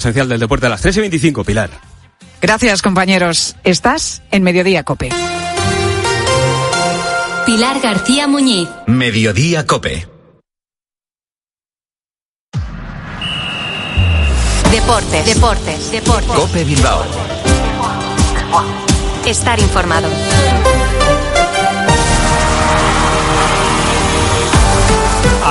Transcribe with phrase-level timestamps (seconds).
[0.00, 1.70] esencial del deporte a las 3 y 25, Pilar.
[2.40, 3.56] Gracias, compañeros.
[3.64, 5.10] Estás en Mediodía Cope.
[7.44, 8.68] Pilar García Muñiz.
[8.86, 10.06] Mediodía Cope.
[14.70, 16.30] Deportes, deportes, deportes.
[16.30, 17.04] Cope Bilbao.
[19.26, 20.08] Estar informado.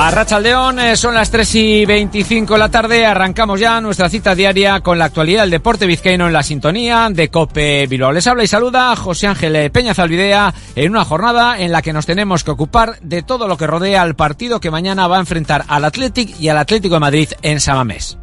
[0.00, 3.04] A Racha León, eh, son las 3 y 25 de la tarde.
[3.04, 7.30] Arrancamos ya nuestra cita diaria con la actualidad del deporte vizcaíno en la sintonía de
[7.30, 8.12] Cope Bilbao.
[8.12, 12.06] Les habla y saluda José Ángel Peña Zalvidea en una jornada en la que nos
[12.06, 15.64] tenemos que ocupar de todo lo que rodea al partido que mañana va a enfrentar
[15.66, 18.18] al Athletic y al Atlético de Madrid en Samamés.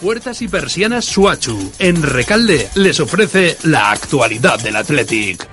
[0.00, 1.72] Puertas y persianas Suachu.
[1.80, 5.48] En Recalde les ofrece la actualidad del Athletic.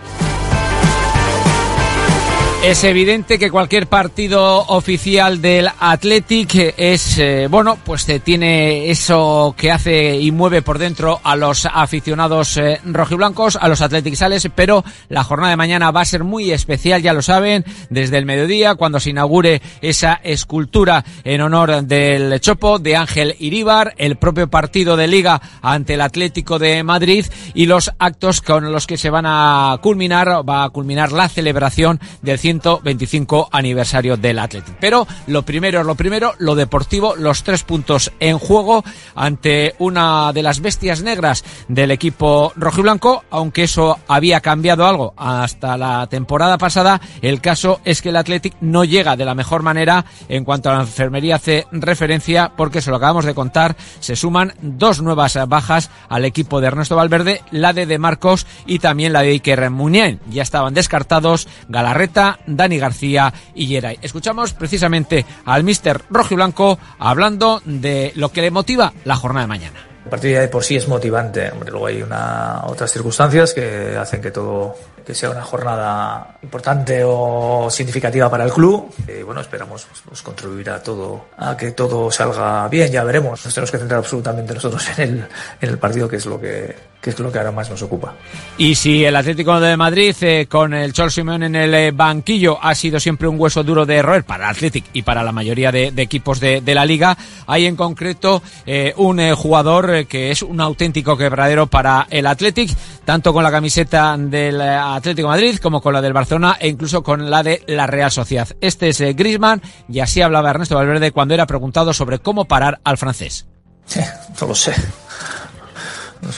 [2.64, 9.54] Es evidente que cualquier partido oficial del Athletic es, eh, bueno, pues eh, tiene eso
[9.58, 14.48] que hace y mueve por dentro a los aficionados eh, rojiblancos, a los Athletic Sales,
[14.56, 18.26] pero la jornada de mañana va a ser muy especial, ya lo saben, desde el
[18.26, 24.50] mediodía, cuando se inaugure esa escultura en honor del Chopo, de Ángel Iríbar, el propio
[24.50, 29.10] partido de Liga ante el Atlético de Madrid y los actos con los que se
[29.10, 34.76] van a culminar, va a culminar la celebración del 125 aniversario del Athletic.
[34.80, 38.84] Pero lo primero es lo primero, lo deportivo, los tres puntos en juego
[39.16, 45.78] ante una de las bestias negras del equipo rojiblanco, aunque eso había cambiado algo hasta
[45.78, 50.06] la temporada pasada, el caso es que el Athletic no llega de la mejor manera
[50.30, 54.54] en cuanto a la enfermería hace referencia, porque se lo acabamos de contar, se suman
[54.62, 59.22] dos nuevas bajas al equipo de Ernesto Valverde, la de De Marcos y también la
[59.22, 60.20] de Iker Muñén.
[60.30, 64.00] Ya estaban descartados Galarreta, Dani García y Geray.
[64.02, 69.80] Escuchamos precisamente al mister rojiblanco hablando de lo que le motiva la jornada de mañana.
[70.04, 71.50] El partido de por sí es motivante.
[71.52, 74.76] Hombre, luego hay una, otras circunstancias que hacen que todo
[75.06, 78.94] que sea una jornada importante o significativa para el club.
[79.08, 83.44] Y bueno, esperamos pues, contribuir a todo, a que todo salga bien, ya veremos.
[83.44, 85.28] Nos tenemos que centrar absolutamente nosotros en el,
[85.62, 88.14] en el partido, que es lo que, que es lo que ahora más nos ocupa.
[88.58, 92.58] Y si el Atlético de Madrid, eh, con el Chol Simeone en el eh, banquillo,
[92.62, 95.72] ha sido siempre un hueso duro de roer para el Atlético y para la mayoría
[95.72, 97.18] de, de equipos de, de, la liga,
[97.48, 102.74] hay en concreto eh, un eh, jugador que es un auténtico quebradero para el Atlético,
[103.06, 107.04] tanto con la camiseta del eh, Atlético Madrid como con la del Barcelona e incluso
[107.04, 108.48] con la de la Real Sociedad.
[108.62, 112.80] Este es eh, Griezmann y así hablaba Ernesto Valverde cuando era preguntado sobre cómo parar
[112.84, 113.48] al francés.
[113.86, 114.00] Sí,
[114.40, 114.74] no lo sé,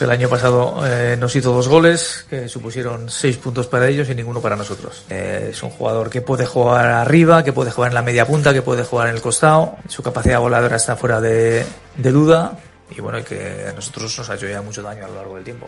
[0.02, 4.16] el año pasado eh, nos hizo dos goles que supusieron seis puntos para ellos y
[4.16, 5.04] ninguno para nosotros.
[5.10, 8.54] Eh, es un jugador que puede jugar arriba, que puede jugar en la media punta,
[8.54, 9.78] que puede jugar en el costado.
[9.88, 11.66] Su capacidad voladora está fuera de,
[11.98, 12.58] de duda
[12.90, 15.44] y bueno, que a nosotros nos ha hecho ya mucho daño a lo largo del
[15.44, 15.68] tiempo.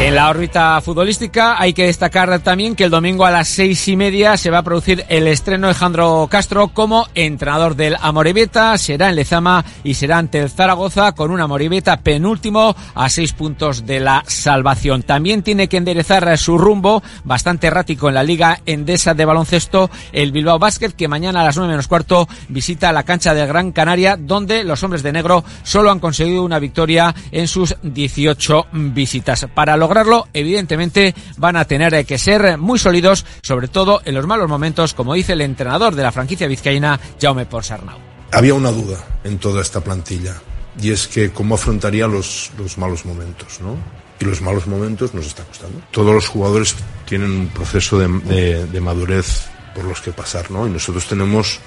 [0.00, 3.96] En la órbita futbolística hay que destacar también que el domingo a las seis y
[3.96, 8.78] media se va a producir el estreno de Alejandro Castro como entrenador del Amorebieta.
[8.78, 13.86] Será en Lezama y será ante el Zaragoza con un Amorebieta penúltimo a seis puntos
[13.86, 15.02] de la salvación.
[15.02, 20.30] También tiene que enderezar su rumbo bastante errático en la Liga Endesa de Baloncesto el
[20.30, 24.16] Bilbao Basket que mañana a las nueve menos cuarto visita la cancha del Gran Canaria
[24.16, 29.46] donde los hombres de negro solo han conseguido una victoria en sus 18 visitas.
[29.52, 34.48] Para lograrlo, evidentemente van a tener que ser muy sólidos, sobre todo en los malos
[34.48, 37.98] momentos, como dice el entrenador de la franquicia vizcaína, Jaume Ponsarnau.
[38.32, 40.34] Había una duda en toda esta plantilla,
[40.80, 43.76] y es que cómo afrontaría los, los malos momentos, ¿no?
[44.20, 45.80] Y los malos momentos nos está costando.
[45.90, 46.76] Todos los jugadores
[47.06, 50.66] tienen un proceso de, de, de madurez por los que pasar, ¿no?
[50.66, 51.60] Y nosotros tenemos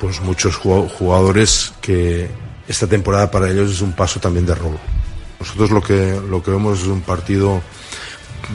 [0.00, 2.28] pues muchos jugadores que
[2.66, 4.78] esta temporada para ellos es un paso también de rol.
[5.44, 7.60] Nosotros lo que, lo que vemos es un partido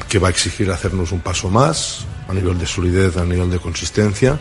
[0.08, 3.60] que va a exigir hacernos un paso más a nivel de solidez, a nivel de
[3.60, 4.40] consistencia.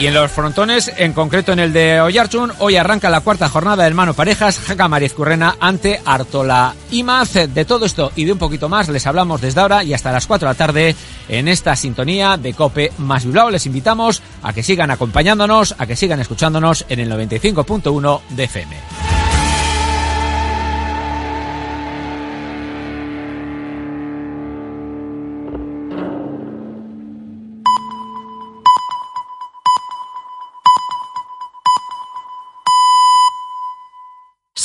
[0.00, 3.84] Y en los frontones, en concreto en el de Oyarchun, hoy arranca la cuarta jornada
[3.84, 7.32] del Mano Parejas, Jaca Currena ante Artola Imaz.
[7.32, 10.26] De todo esto y de un poquito más les hablamos desde ahora y hasta las
[10.26, 10.96] 4 de la tarde
[11.28, 13.50] en esta sintonía de Cope más Bilbao.
[13.50, 19.09] Les invitamos a que sigan acompañándonos, a que sigan escuchándonos en el 95.1 de FM.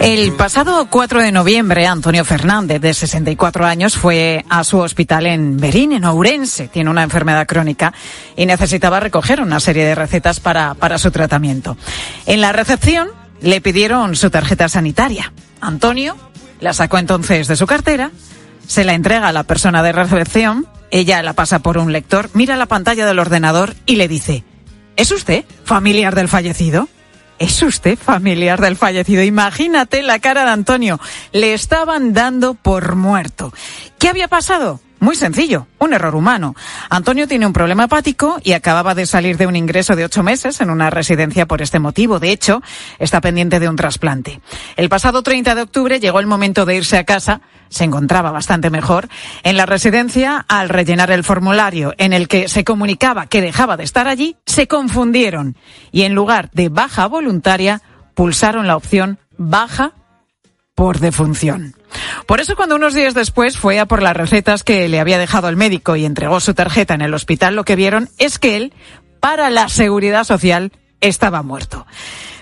[0.00, 5.56] El pasado 4 de noviembre, Antonio Fernández, de 64 años, fue a su hospital en
[5.56, 6.68] Berín, en Ourense.
[6.68, 7.92] Tiene una enfermedad crónica
[8.36, 11.76] y necesitaba recoger una serie de recetas para, para su tratamiento.
[12.26, 13.08] En la recepción
[13.40, 15.32] le pidieron su tarjeta sanitaria.
[15.60, 16.16] Antonio
[16.60, 18.10] la sacó entonces de su cartera,
[18.66, 22.56] se la entrega a la persona de recepción, ella la pasa por un lector, mira
[22.56, 24.44] la pantalla del ordenador y le dice,
[24.96, 26.88] ¿Es usted familiar del fallecido?
[27.38, 29.22] ¿Es usted familiar del fallecido?
[29.22, 31.00] Imagínate la cara de Antonio.
[31.32, 33.52] Le estaban dando por muerto.
[33.98, 34.80] ¿Qué había pasado?
[35.00, 36.54] Muy sencillo, un error humano.
[36.88, 40.60] Antonio tiene un problema hepático y acababa de salir de un ingreso de ocho meses
[40.60, 42.20] en una residencia por este motivo.
[42.20, 42.62] De hecho,
[42.98, 44.40] está pendiente de un trasplante.
[44.76, 47.42] El pasado 30 de octubre llegó el momento de irse a casa.
[47.68, 49.08] Se encontraba bastante mejor.
[49.42, 53.84] En la residencia, al rellenar el formulario en el que se comunicaba que dejaba de
[53.84, 55.56] estar allí, se confundieron
[55.92, 57.82] y en lugar de baja voluntaria,
[58.14, 59.92] pulsaron la opción baja
[60.74, 61.74] por defunción.
[62.26, 65.48] Por eso cuando unos días después fue a por las recetas que le había dejado
[65.48, 68.72] el médico y entregó su tarjeta en el hospital, lo que vieron es que él,
[69.20, 71.86] para la seguridad social, estaba muerto.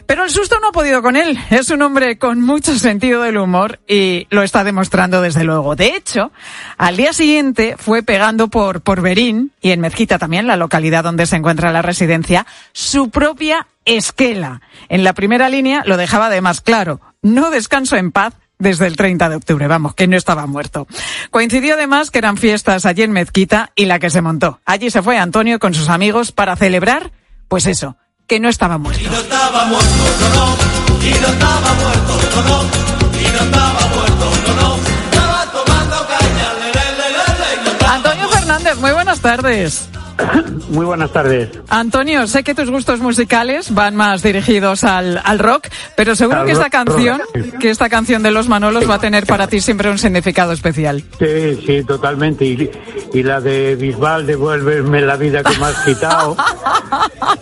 [0.07, 1.39] Pero el susto no ha podido con él.
[1.51, 5.77] Es un hombre con mucho sentido del humor y lo está demostrando desde luego.
[5.77, 6.33] De hecho,
[6.77, 11.37] al día siguiente fue pegando por, Berín y en Mezquita también, la localidad donde se
[11.37, 14.61] encuentra la residencia, su propia esquela.
[14.89, 17.01] En la primera línea lo dejaba de más claro.
[17.23, 20.89] No descanso en paz desde el 30 de octubre, vamos, que no estaba muerto.
[21.31, 24.61] Coincidió además que eran fiestas allí en Mezquita y la que se montó.
[24.65, 27.13] Allí se fue Antonio con sus amigos para celebrar,
[27.47, 27.97] pues eso,
[28.27, 29.01] que no estaba muerto.
[29.03, 29.89] Y no estaba muerto,
[30.21, 31.05] no, no.
[31.05, 33.21] Y no estaba muerto, no, no.
[33.21, 34.77] Y no estaba muerto, no, no.
[35.11, 39.89] Estaba tomando caña, le, le, le, le, le, y no Antonio Fernández, muy buenas tardes.
[40.71, 41.51] Muy buenas tardes.
[41.69, 46.47] Antonio, sé que tus gustos musicales van más dirigidos al, al rock, pero seguro Al
[46.47, 47.59] que esta canción, rock.
[47.59, 51.03] que esta canción de los Manolos va a tener para ti siempre un significado especial.
[51.19, 52.45] Sí, sí, totalmente.
[52.45, 52.71] Y,
[53.13, 56.37] y la de Bisbal, devuélveme la vida que me has quitado.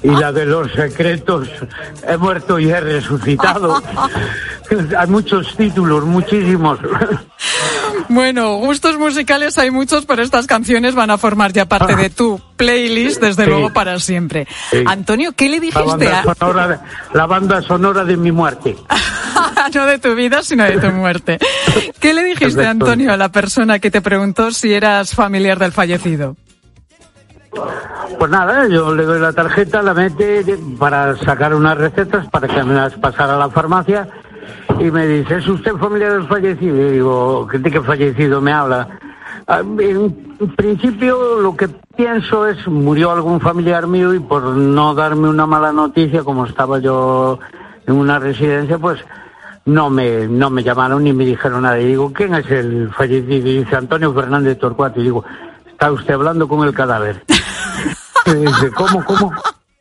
[0.03, 1.49] Y la de los secretos,
[2.09, 3.83] he muerto y he resucitado.
[4.99, 6.79] Hay muchos títulos, muchísimos.
[8.09, 12.41] Bueno, gustos musicales hay muchos, pero estas canciones van a formar ya parte de tu
[12.65, 13.51] playlist, desde Sí.
[13.51, 14.47] luego para siempre.
[14.71, 14.85] Sí.
[14.87, 16.79] Antonio, ¿qué le La dijiste banda, a, sonora de,
[17.15, 18.77] la banda sonora de mi muerte.
[19.75, 21.39] no de tu vida, sino de tu muerte?
[22.01, 22.67] ¿Qué le dijiste.
[22.67, 26.37] Antonio, a la persona que te preguntó si eras familiar del fallecido?
[28.19, 30.45] Pues nada, yo le doy la tarjeta, la mete
[30.79, 34.07] para sacar unas recetas para que me las pasara a la farmacia
[34.79, 36.77] y me dice, ¿es usted familiar del fallecido?
[36.77, 38.89] Y digo, ¿de qué fallecido me habla?
[39.53, 41.67] Ah, En principio lo que
[41.97, 46.79] pienso es, murió algún familiar mío y por no darme una mala noticia, como estaba
[46.79, 47.41] yo
[47.85, 49.01] en una residencia, pues
[49.65, 51.81] no me, no me llamaron ni me dijeron nada.
[51.81, 53.49] Y digo, ¿quién es el fallecido?
[53.49, 55.01] Y dice Antonio Fernández Torcuato.
[55.01, 55.25] Y digo,
[55.69, 57.25] está usted hablando con el cadáver.
[58.27, 59.33] Y dice, ¿cómo, cómo?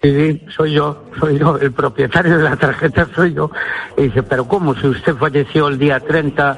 [0.01, 3.51] Y sí, soy yo, soy yo, el propietario de la tarjeta soy yo.
[3.97, 4.73] Y dice, pero ¿cómo?
[4.75, 6.57] Si usted falleció el día 30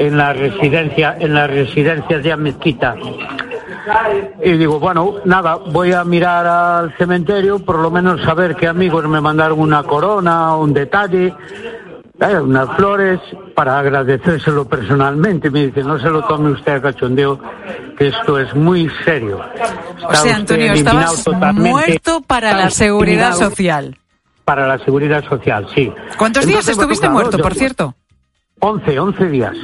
[0.00, 2.96] en la residencia, en la residencia de Amezquita.
[4.42, 9.06] Y digo, bueno, nada, voy a mirar al cementerio, por lo menos saber que amigos
[9.06, 11.34] me mandaron una corona, un detalle,
[12.18, 13.20] eh, unas flores,
[13.54, 15.50] para agradecérselo personalmente.
[15.50, 17.38] Me dice, no se lo tome usted a cachondeo,
[17.98, 19.38] que esto es muy serio.
[19.38, 23.98] O Está sea, usted Antonio, estabas muerto para la seguridad social.
[24.46, 25.92] Para la seguridad social, sí.
[26.16, 27.94] ¿Cuántos días estuviste muerto, por cierto?
[28.60, 29.56] 11, 11 días.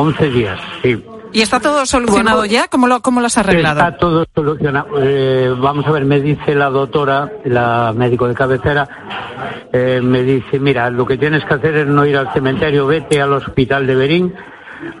[0.00, 1.04] 11 días, sí.
[1.32, 2.68] ¿Y está todo solucionado Bueno, ya?
[2.68, 3.80] ¿Cómo lo, cómo lo has arreglado?
[3.80, 4.88] Está todo solucionado.
[5.00, 8.88] Eh, vamos a ver, me dice la doctora, la médico de cabecera,
[9.72, 13.20] eh, me dice, mira, lo que tienes que hacer es no ir al cementerio, vete
[13.20, 14.34] al hospital de Berín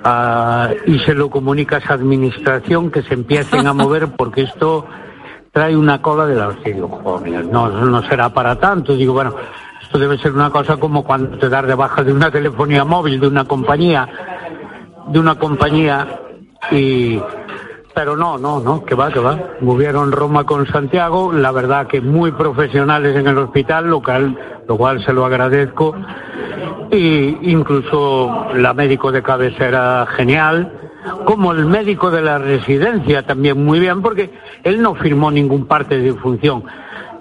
[0.04, 4.86] ah, y se lo comunicas a administración que se empiecen a mover porque esto
[5.52, 6.54] trae una cola de la
[7.02, 8.94] joder, no, no será para tanto.
[8.94, 9.34] Digo, bueno,
[9.82, 13.18] esto debe ser una cosa como cuando te das de baja de una telefonía móvil,
[13.18, 14.08] de una compañía,
[15.08, 16.06] de una compañía
[16.70, 17.20] y
[17.94, 19.38] pero no, no, no, que va, que va.
[19.60, 24.76] Movieron Roma con Santiago, la verdad que muy profesionales en el hospital, lo cual, lo
[24.76, 25.94] cual se lo agradezco.
[26.90, 30.76] Y incluso la médico de cabecera genial.
[31.24, 34.30] como el médico de la residencia también muy bien, porque
[34.64, 36.62] él no firmó ningún parte de función.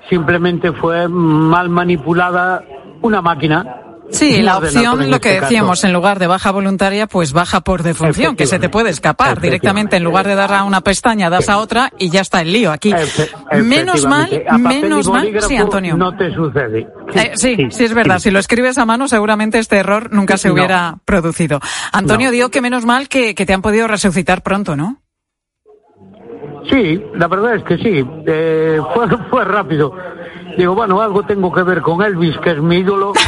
[0.10, 2.64] Simplemente fue mal manipulada
[3.02, 3.89] una máquina.
[4.12, 5.50] Sí, la opción, en lo que este caso.
[5.50, 9.40] decíamos, en lugar de baja voluntaria, pues baja por defunción, que se te puede escapar
[9.40, 9.98] directamente.
[9.98, 12.72] En lugar de dar a una pestaña, das a otra y ya está el lío
[12.72, 12.92] aquí.
[12.92, 13.30] Efe-
[13.64, 15.96] Menos mal, menos mal, sí, Antonio.
[15.98, 16.88] No te sucede.
[17.14, 18.20] Eh, sí, sí, es verdad.
[18.20, 20.54] Si lo escribes a mano, seguramente este error nunca se No.
[20.56, 21.60] hubiera producido.
[21.92, 22.32] Antonio, No.
[22.32, 25.02] digo que menos mal que, que te han podido resucitar pronto, ¿no?
[26.70, 28.06] Sí, la verdad es que sí.
[28.26, 29.94] Eh, fue, fue rápido.
[30.58, 33.14] Digo, bueno, algo tengo que ver con Elvis, que es mi ídolo.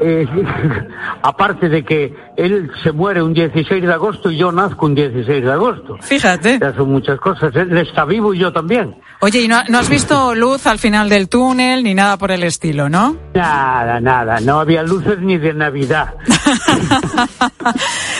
[0.00, 0.26] Eh,
[1.22, 5.44] aparte de que él se muere un 16 de agosto y yo nazco un 16
[5.44, 5.98] de agosto.
[6.00, 6.58] Fíjate.
[6.58, 7.54] Ya son muchas cosas.
[7.54, 8.96] Él está vivo y yo también.
[9.20, 12.44] Oye, ¿y no, no has visto luz al final del túnel ni nada por el
[12.44, 13.16] estilo, no?
[13.34, 14.40] Nada, nada.
[14.40, 16.14] No había luces ni de Navidad.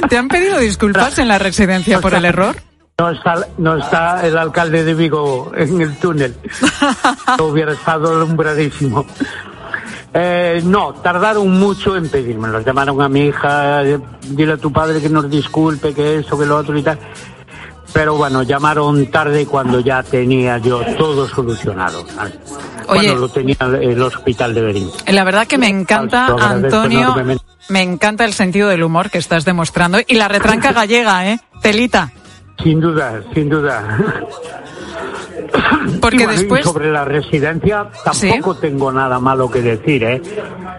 [0.08, 2.56] ¿Te han pedido disculpas en la residencia por el error?
[2.98, 6.36] No está, no está el alcalde de Vigo en el túnel.
[7.38, 9.06] No hubiera estado alumbradísimo.
[10.14, 12.60] Eh, no, tardaron mucho en pedírmelo.
[12.60, 16.44] Llamaron a mi hija, eh, dile a tu padre que nos disculpe, que eso, que
[16.44, 16.98] lo otro y tal.
[17.92, 22.06] Pero bueno, llamaron tarde cuando ya tenía yo todo solucionado.
[22.14, 22.34] ¿sabes?
[22.88, 23.06] Oye.
[23.06, 24.90] Cuando lo tenía el hospital de Berín.
[25.06, 27.14] La verdad que me encanta, Antonio,
[27.68, 31.40] me encanta el sentido del humor que estás demostrando y la retranca gallega, ¿eh?
[31.62, 32.12] Telita.
[32.58, 33.98] Sin duda, sin duda.
[36.00, 36.64] Porque bueno, después...
[36.64, 40.22] sobre la residencia tampoco tengo nada malo que decir, ¿eh?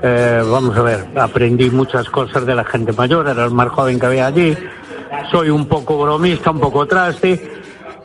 [0.01, 3.99] Eh, Vamos a ver, aprendí muchas cosas de la gente mayor, era el más joven
[3.99, 4.55] que había allí.
[5.31, 7.51] Soy un poco bromista, un poco traste.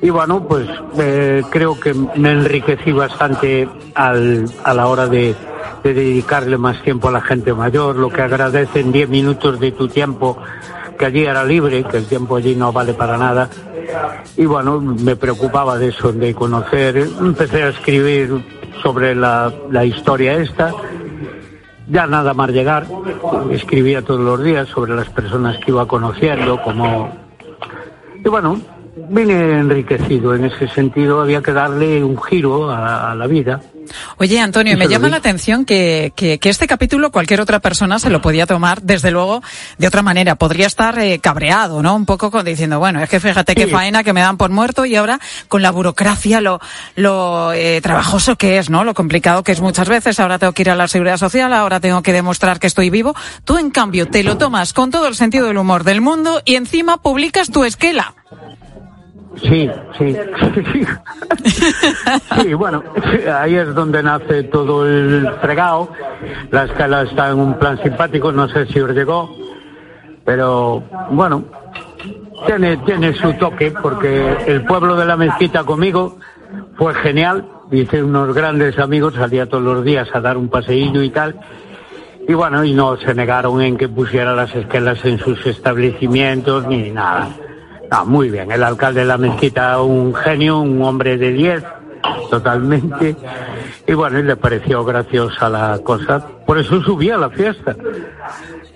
[0.00, 5.34] Y bueno, pues eh, creo que me enriquecí bastante al, a la hora de,
[5.82, 9.88] de dedicarle más tiempo a la gente mayor, lo que agradecen 10 minutos de tu
[9.88, 10.38] tiempo,
[10.98, 13.48] que allí era libre, que el tiempo allí no vale para nada.
[14.36, 16.96] Y bueno, me preocupaba de eso, de conocer.
[16.96, 18.44] Empecé a escribir
[18.82, 20.74] sobre la, la historia esta.
[21.88, 22.86] Ya nada más llegar,
[23.50, 27.10] escribía todos los días sobre las personas que iba conociendo, como...
[28.22, 28.60] Y bueno,
[29.08, 33.62] vine enriquecido en ese sentido, había que darle un giro a, a la vida.
[34.16, 38.10] Oye, Antonio, me llama la atención que, que, que este capítulo cualquier otra persona se
[38.10, 39.42] lo podía tomar, desde luego,
[39.78, 40.34] de otra manera.
[40.36, 41.94] Podría estar eh, cabreado, ¿no?
[41.94, 44.84] Un poco con, diciendo, bueno, es que fíjate qué faena que me dan por muerto
[44.84, 46.60] y ahora con la burocracia, lo,
[46.96, 48.84] lo eh, trabajoso que es, ¿no?
[48.84, 50.20] Lo complicado que es muchas veces.
[50.20, 53.14] Ahora tengo que ir a la seguridad social, ahora tengo que demostrar que estoy vivo.
[53.44, 56.56] Tú, en cambio, te lo tomas con todo el sentido del humor del mundo y
[56.56, 58.14] encima publicas tu esquela.
[59.42, 60.16] Sí, sí.
[62.40, 62.82] Sí, bueno,
[63.32, 65.90] ahí es donde nace todo el fregado.
[66.50, 69.30] La escala está en un plan simpático, no sé si os llegó,
[70.24, 71.44] pero bueno,
[72.46, 76.18] tiene, tiene su toque porque el pueblo de la mezquita conmigo
[76.76, 77.44] fue genial.
[77.70, 81.38] Hice unos grandes amigos, salía todos los días a dar un paseillo y tal.
[82.26, 86.90] Y bueno, y no se negaron en que pusiera las esquelas en sus establecimientos ni
[86.90, 87.30] nada.
[87.90, 88.50] No, muy bien.
[88.50, 91.64] El alcalde de la mezquita, un genio, un hombre de 10,
[92.30, 93.16] totalmente.
[93.86, 96.24] Y bueno, y le pareció graciosa la cosa.
[96.46, 97.74] Por eso subí a la fiesta.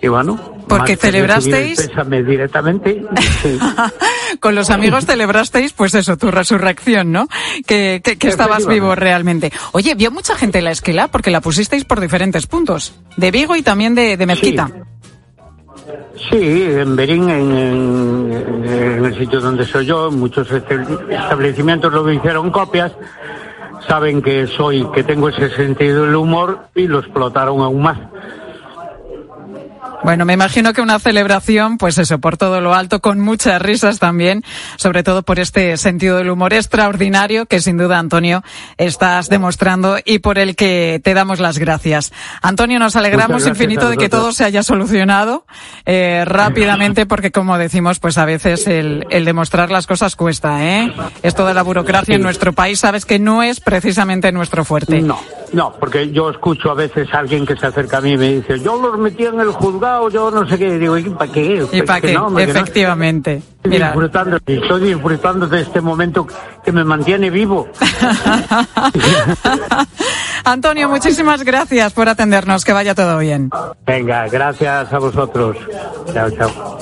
[0.01, 0.39] Y bueno.
[0.69, 3.05] Porque celebrasteis- el pésame directamente.
[3.43, 3.59] sí.
[4.41, 7.29] Con los amigos celebrasteis, pues eso, tu resurrección, ¿no?
[7.67, 9.53] Que, que, que estabas vivo realmente.
[9.73, 11.09] Oye, ¿vio mucha gente la esquela?
[11.09, 12.95] Porque la pusisteis por diferentes puntos.
[13.19, 14.69] De Vigo y también de, de Mezquita.
[14.69, 14.73] Sí,
[16.31, 20.79] en Berín, en, en- en el sitio donde soy yo, muchos este-
[21.11, 22.93] establecimientos lo hicieron copias,
[23.87, 27.99] saben que soy, que tengo ese sentido del humor y lo explotaron aún más.
[30.05, 34.01] Bueno, me imagino que una celebración, pues eso, por todo lo alto, con muchas risas
[34.01, 34.43] también,
[34.77, 38.43] sobre todo por este sentido del humor extraordinario que sin duda, Antonio,
[38.79, 42.13] estás demostrando y por el que te damos las gracias.
[42.43, 45.47] Antonio, nos alegramos infinito de que todo se haya solucionado
[45.87, 50.93] eh, rápidamente, porque como decimos, pues a veces el, el demostrar las cosas cuesta, ¿eh?
[51.23, 55.01] Esto de la burocracia en nuestro país, sabes que no es precisamente nuestro fuerte.
[55.01, 55.21] No,
[55.53, 58.33] no, porque yo escucho a veces a alguien que se acerca a mí y me
[58.33, 61.67] dice, yo los metí en el juzgado, yo no sé qué, digo, ¿y para qué?
[61.73, 62.15] ¿Y para Que qué?
[62.15, 62.59] no, hombre, que no.
[62.61, 63.43] Efectivamente.
[63.63, 66.27] Estoy disfrutando, estoy disfrutando de este momento
[66.65, 67.69] que me mantiene vivo.
[70.45, 72.65] Antonio, muchísimas gracias por atendernos.
[72.65, 73.51] Que vaya todo bien.
[73.87, 75.57] Venga, gracias a vosotros.
[76.13, 76.79] Chao, chao.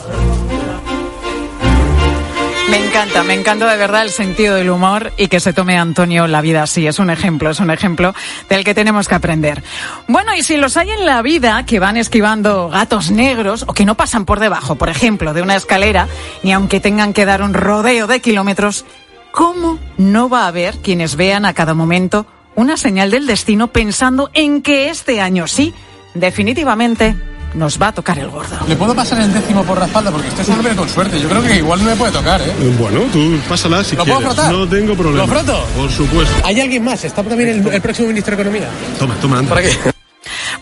[2.70, 6.28] Me encanta, me encanta de verdad el sentido del humor y que se tome Antonio
[6.28, 6.86] la vida así.
[6.86, 8.14] Es un ejemplo, es un ejemplo
[8.48, 9.64] del que tenemos que aprender.
[10.06, 13.84] Bueno, y si los hay en la vida que van esquivando gatos negros o que
[13.84, 16.06] no pasan por debajo, por ejemplo, de una escalera,
[16.44, 18.84] ni aunque tengan que dar un rodeo de kilómetros,
[19.32, 22.24] ¿cómo no va a haber quienes vean a cada momento
[22.54, 25.74] una señal del destino pensando en que este año sí,
[26.14, 27.16] definitivamente,
[27.54, 28.56] nos va a tocar el gordo?
[28.68, 30.10] ¿Le puedo pasar el décimo por la espalda?
[30.10, 31.20] Porque usted solo viene con suerte.
[31.20, 32.52] Yo creo que igual no me puede tocar, ¿eh?
[32.78, 34.34] Bueno, tú pásala si ¿Lo puedo quieres.
[34.34, 34.52] frotar?
[34.52, 35.26] No tengo problema.
[35.26, 35.64] ¿Lo froto?
[35.76, 36.34] Por supuesto.
[36.44, 37.04] ¿Hay alguien más?
[37.04, 38.68] ¿Está también el, el próximo ministro de Economía?
[38.98, 39.48] Toma, toma, anda.
[39.48, 39.99] ¿Para qué?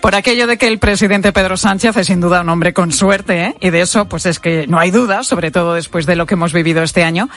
[0.00, 3.45] Por aquello de que el presidente Pedro Sánchez es sin duda un hombre con suerte,
[3.45, 3.55] ¿eh?
[3.61, 6.35] y de eso pues es que no hay duda, sobre todo después de lo que
[6.35, 7.29] hemos vivido este año.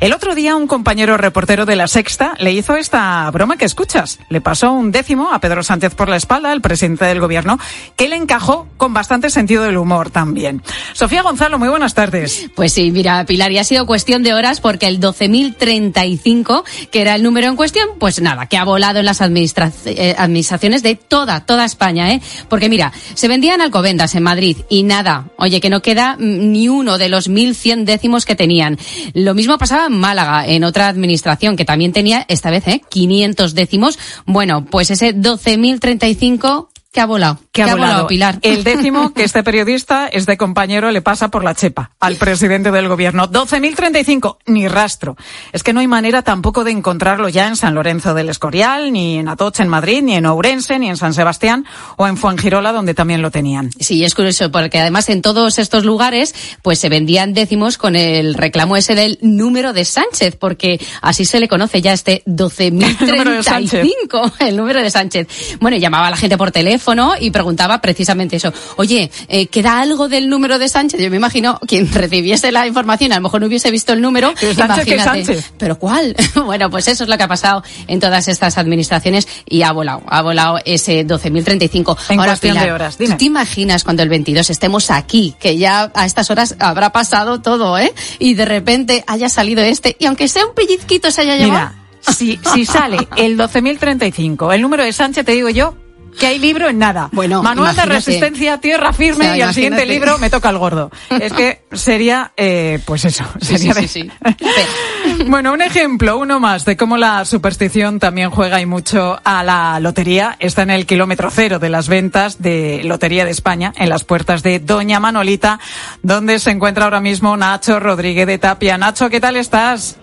[0.00, 4.18] El otro día un compañero reportero de La Sexta le hizo esta broma que escuchas.
[4.28, 7.58] Le pasó un décimo a Pedro Sánchez por la espalda, el presidente del gobierno,
[7.96, 10.62] que le encajó con bastante sentido del humor también.
[10.92, 12.50] Sofía Gonzalo, muy buenas tardes.
[12.54, 17.14] Pues sí, mira, Pilar, y ha sido cuestión de horas porque el 12.035, que era
[17.14, 21.44] el número en cuestión, pues nada, que ha volado en las eh, administraciones de toda,
[21.46, 22.20] toda España, ¿eh?
[22.48, 26.68] Porque mira, se vendían alcobendas en Madrid y nada, oye, que no queda mm, ni
[26.68, 28.78] uno de los 1.100 décimos que tenían.
[29.12, 32.82] Lo mismo pasaba en Málaga, en otra administración que también tenía, esta vez, ¿eh?
[32.88, 33.98] 500 décimos.
[34.26, 37.43] Bueno, pues ese 12.035 que ha volado.
[37.54, 38.08] Que ha volado.
[38.08, 38.40] Pilar.
[38.42, 42.88] El décimo que este periodista, este compañero, le pasa por la chepa al presidente del
[42.88, 43.30] gobierno.
[43.30, 45.16] 12.035, ni rastro.
[45.52, 49.18] Es que no hay manera tampoco de encontrarlo ya en San Lorenzo del Escorial, ni
[49.18, 51.64] en Atocha en Madrid, ni en Ourense, ni en San Sebastián
[51.96, 53.70] o en Fuengirola, donde también lo tenían.
[53.78, 58.34] Sí, es curioso, porque además en todos estos lugares pues se vendían décimos con el
[58.34, 63.44] reclamo ese del número de Sánchez, porque así se le conoce ya este número de
[63.44, 63.84] Sánchez.
[63.84, 65.28] 12.035, el número de Sánchez.
[65.60, 68.54] Bueno, llamaba a la gente por teléfono y preguntaba precisamente eso.
[68.76, 70.98] Oye, eh, ¿queda algo del número de Sánchez?
[70.98, 74.32] Yo me imagino quien recibiese la información, a lo mejor no hubiese visto el número.
[74.36, 75.24] Sánchez, ¿qué imagínate.
[75.26, 75.52] Sánchez?
[75.58, 76.16] ¿Pero cuál?
[76.46, 80.02] bueno, pues eso es lo que ha pasado en todas estas administraciones y ha volado,
[80.06, 81.96] ha volado ese 12.035.
[82.08, 83.12] En Ahora, cuestión Pilar, de horas, dime.
[83.12, 87.42] ¿tú te imaginas cuando el 22 estemos aquí, que ya a estas horas habrá pasado
[87.42, 87.92] todo, ¿eh?
[88.18, 91.72] Y de repente haya salido este, y aunque sea un pellizquito se haya llevado.
[91.74, 95.74] Mira, si, si sale el 12.035, el número de Sánchez, te digo yo,
[96.18, 97.08] que hay libro en nada.
[97.12, 100.58] Bueno, Manual de resistencia, tierra firme O sea, y al siguiente libro me toca el
[100.58, 100.90] gordo.
[101.20, 104.10] Es que sería, eh, pues eso, Sí, sería sí, de- sí,
[105.26, 109.78] Bueno, un ejemplo, uno más de cómo la superstición también juega y mucho a la
[109.80, 110.36] lotería.
[110.38, 114.42] Está en el kilómetro cero de las ventas de Lotería de España, en las puertas
[114.42, 115.60] de Doña Manolita,
[116.02, 118.78] donde se encuentra ahora mismo Nacho Rodríguez de Tapia.
[118.78, 119.96] Nacho, ¿qué tal estás?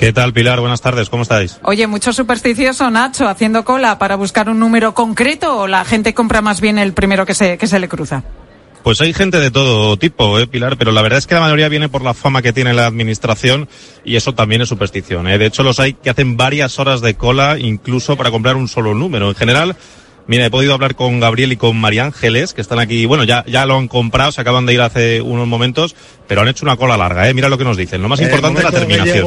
[0.00, 0.60] ¿Qué tal, Pilar?
[0.60, 1.60] Buenas tardes, ¿cómo estáis?
[1.62, 6.40] Oye, mucho supersticioso, Nacho, haciendo cola para buscar un número concreto o la gente compra
[6.40, 8.24] más bien el primero que se, que se le cruza.
[8.82, 10.78] Pues hay gente de todo tipo, ¿eh, Pilar?
[10.78, 13.68] Pero la verdad es que la mayoría viene por la fama que tiene la administración
[14.02, 15.36] y eso también es superstición, ¿eh?
[15.36, 18.94] De hecho, los hay que hacen varias horas de cola incluso para comprar un solo
[18.94, 19.28] número.
[19.28, 19.76] En general,
[20.30, 23.44] mira, he podido hablar con Gabriel y con María Ángeles, que están aquí, bueno, ya,
[23.48, 25.96] ya lo han comprado, se acaban de ir hace unos momentos,
[26.28, 27.34] pero han hecho una cola larga, ¿eh?
[27.34, 28.00] Mira lo que nos dicen.
[28.00, 29.26] Lo más importante es la terminación.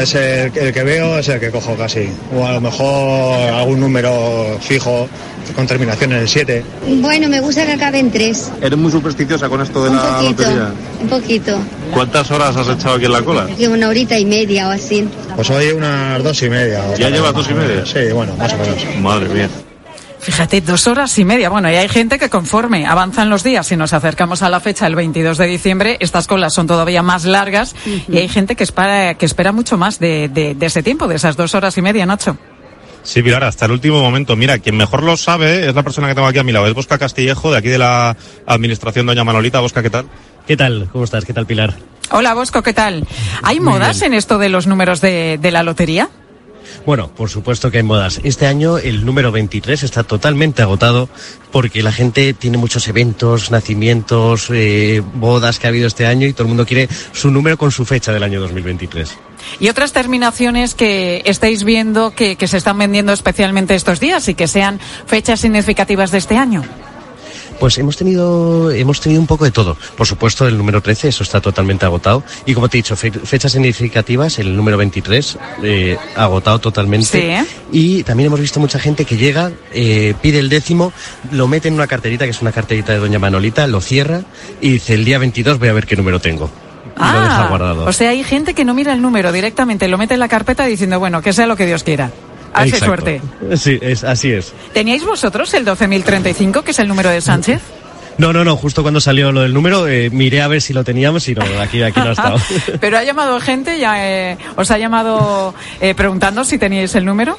[0.00, 2.08] es el, el que veo, es el que cojo casi.
[2.34, 5.08] O a lo mejor algún número fijo
[5.54, 6.64] con terminación en el 7.
[7.00, 8.50] Bueno, me gusta que acabe en tres.
[8.60, 9.98] ¿Eres muy supersticiosa con esto de Un
[10.34, 11.58] poquito, un poquito.
[11.94, 13.46] ¿Cuántas horas has echado aquí en la cola?
[13.70, 15.08] Una horita y media o así.
[15.36, 16.82] Pues hoy unas dos y media.
[16.82, 17.86] o ¿Ya llevas dos y media?
[17.86, 18.76] Sí, bueno, más o menos.
[19.00, 19.48] Madre mía.
[20.20, 21.48] Fíjate, dos horas y media.
[21.48, 24.84] Bueno, y hay gente que conforme avanzan los días y nos acercamos a la fecha
[24.84, 27.74] del 22 de diciembre, estas colas son todavía más largas
[28.08, 31.16] y hay gente que espera, que espera mucho más de, de- de ese tiempo, de
[31.16, 32.36] esas dos horas y media, Nacho.
[33.04, 34.36] Sí, Pilar, hasta el último momento.
[34.36, 36.66] Mira, quien mejor lo sabe es la persona que tengo aquí a mi lado.
[36.66, 39.60] Es Bosca Castillejo, de aquí de la Administración Doña Manolita.
[39.60, 40.06] Bosca, ¿qué tal?
[40.46, 40.88] ¿Qué tal?
[40.92, 41.24] ¿Cómo estás?
[41.24, 41.74] ¿Qué tal, Pilar?
[42.10, 43.06] Hola, Bosco, ¿qué tal?
[43.42, 46.08] ¿Hay modas en esto de los números de, de la lotería?
[46.86, 48.20] Bueno, por supuesto que hay modas.
[48.22, 51.08] Este año el número 23 está totalmente agotado
[51.50, 56.32] porque la gente tiene muchos eventos, nacimientos, eh, bodas que ha habido este año y
[56.32, 59.16] todo el mundo quiere su número con su fecha del año 2023.
[59.60, 64.34] ¿Y otras terminaciones que estáis viendo que, que se están vendiendo especialmente estos días y
[64.34, 66.64] que sean fechas significativas de este año?
[67.60, 69.76] Pues hemos tenido, hemos tenido un poco de todo.
[69.96, 72.22] Por supuesto, el número 13, eso está totalmente agotado.
[72.46, 77.06] Y como te he dicho, fe- fechas significativas, el número 23, eh, agotado totalmente.
[77.06, 77.44] Sí, ¿eh?
[77.72, 80.92] Y también hemos visto mucha gente que llega, eh, pide el décimo,
[81.32, 84.22] lo mete en una carterita, que es una carterita de Doña Manolita, lo cierra
[84.60, 86.50] y dice, el día 22 voy a ver qué número tengo.
[86.96, 87.86] Y lo deja guardado.
[87.86, 90.28] Ah, o sea, hay gente que no mira el número directamente, lo mete en la
[90.28, 92.10] carpeta diciendo, bueno, que sea lo que Dios quiera.
[92.52, 92.86] Hace Exacto.
[92.86, 93.20] suerte.
[93.56, 94.52] Sí, es, así es.
[94.72, 97.60] ¿Teníais vosotros el 12.035, que es el número de Sánchez?
[98.18, 100.82] No, no, no, justo cuando salió lo del número, eh, miré a ver si lo
[100.82, 102.36] teníamos y no, aquí, aquí no ha estado.
[102.80, 107.36] Pero ha llamado gente, ya eh, os ha llamado eh, preguntando si teníais el número.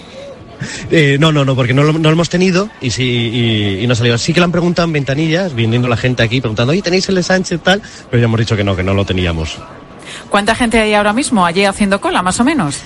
[0.91, 3.87] Eh, no, no, no, porque no lo, no lo hemos tenido y, sí, y, y
[3.87, 4.17] no ha salido.
[4.17, 7.15] Sí que lo han preguntado en ventanillas, viniendo la gente aquí preguntando, oye, ¿tenéis el
[7.15, 7.81] de Sánchez tal?
[8.09, 9.57] Pero ya hemos dicho que no, que no lo teníamos.
[10.29, 12.77] ¿Cuánta gente hay ahora mismo allí haciendo cola, más o menos?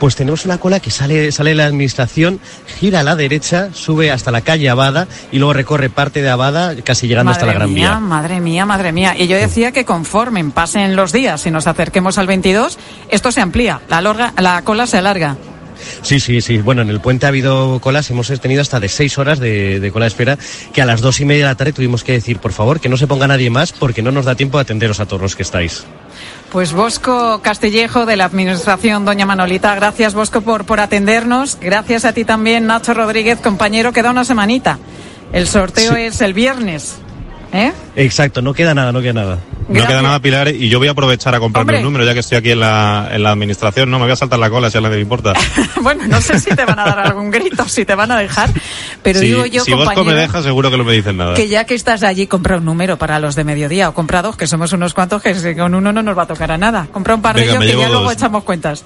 [0.00, 2.40] Pues tenemos una cola que sale, sale de la administración,
[2.80, 6.74] gira a la derecha, sube hasta la calle Abada y luego recorre parte de Abada,
[6.82, 8.00] casi llegando hasta la Gran mía, Vía.
[8.00, 9.14] Madre mía, madre mía.
[9.16, 12.78] Y yo decía que conforme pasen los días y nos acerquemos al 22,
[13.10, 15.36] esto se amplía, la, lorga- la cola se alarga.
[16.02, 16.58] Sí, sí, sí.
[16.58, 19.90] Bueno, en el puente ha habido colas, hemos tenido hasta de seis horas de, de
[19.92, 20.38] cola de espera,
[20.72, 22.88] que a las dos y media de la tarde tuvimos que decir, por favor, que
[22.88, 25.36] no se ponga nadie más, porque no nos da tiempo de atenderos a todos los
[25.36, 25.84] que estáis.
[26.52, 31.58] Pues Bosco Castillejo de la Administración Doña Manolita, gracias Bosco por, por atendernos.
[31.60, 34.78] Gracias a ti también, Nacho Rodríguez, compañero, queda una semanita.
[35.32, 36.00] El sorteo Sí.
[36.02, 36.96] es el viernes.
[37.52, 37.72] ¿Eh?
[37.96, 39.38] Exacto, no queda nada, no queda nada.
[39.68, 41.78] No queda nada, Pilar, y yo voy a aprovechar a comprarme Hombre.
[41.78, 43.88] un número, ya que estoy aquí en la, en la administración.
[43.88, 45.32] No, me voy a saltar la cola si a nadie le importa.
[45.80, 48.50] bueno, no sé si te van a dar algún grito, si te van a dejar,
[49.02, 51.34] pero digo yo, si Bosco compañero, me deja, seguro que no me dicen nada.
[51.34, 54.36] que ya que estás allí, compra un número para los de mediodía o compra dos,
[54.36, 56.88] que somos unos cuantos que con uno no nos va a tocar a nada.
[56.90, 58.84] Compra un par de ellos que ya luego echamos cuentas.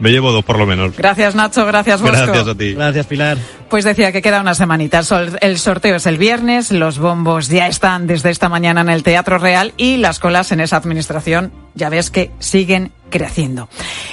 [0.00, 0.96] Me llevo dos por lo menos.
[0.96, 2.16] Gracias Nacho, gracias Bosco.
[2.16, 2.72] Gracias a ti.
[2.72, 3.36] Gracias, Pilar.
[3.68, 5.02] Pues decía que queda una semanita.
[5.40, 9.38] El sorteo es el viernes, los bombos ya están desde esta mañana en el Teatro
[9.38, 13.68] Real y las colas en esa administración ya ves que siguen creciendo.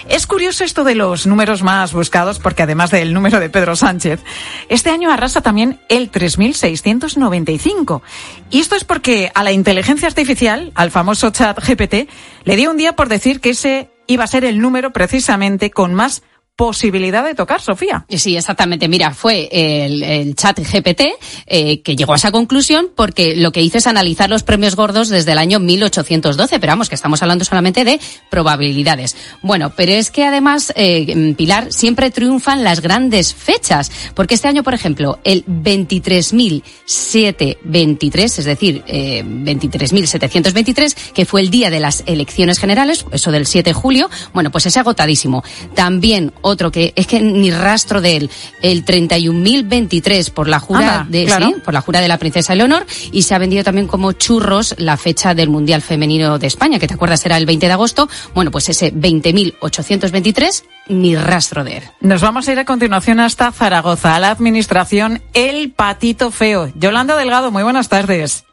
[0.10, 4.22] Es curioso esto de los números más buscados porque además del número de Pedro Sánchez,
[4.70, 8.02] este año arrasa también el 3695.
[8.50, 12.10] Y esto es porque a la inteligencia artificial, al famoso chat GPT,
[12.44, 15.94] le dio un día por decir que ese iba a ser el número precisamente con
[15.94, 16.24] más
[16.58, 18.06] posibilidad de tocar, Sofía.
[18.10, 18.90] Sí, exactamente.
[18.90, 21.04] Mira, fue el, el chat GPT
[21.46, 25.10] eh, que llegó a esa conclusión porque lo que hizo es analizar los premios gordos
[25.10, 28.00] desde el año 1812, pero vamos, que estamos hablando solamente de
[28.32, 29.16] probabilidades.
[29.44, 34.64] Bueno, pero es que además, eh, Pilar, siempre triunfan las grandes fechas, porque este año,
[34.64, 42.58] por ejemplo, el 23.723, es decir, eh, 23.723, que fue el día de las elecciones
[42.58, 45.44] generales, eso del 7 de julio, bueno, pues ese agotadísimo.
[45.76, 48.30] También otro que es que ni rastro de él,
[48.62, 51.48] el 31.023 por la jura Anda, de claro.
[51.48, 54.76] sí, por la jura de la princesa Leonor y se ha vendido también como churros
[54.78, 58.10] la fecha del Mundial Femenino de España, que te acuerdas era el 20 de agosto.
[58.34, 61.84] Bueno, pues ese 20.823 ni rastro de él.
[62.02, 66.72] Nos vamos a ir a continuación hasta Zaragoza, a la administración El Patito Feo.
[66.76, 68.47] Yolanda Delgado, muy buenas tardes.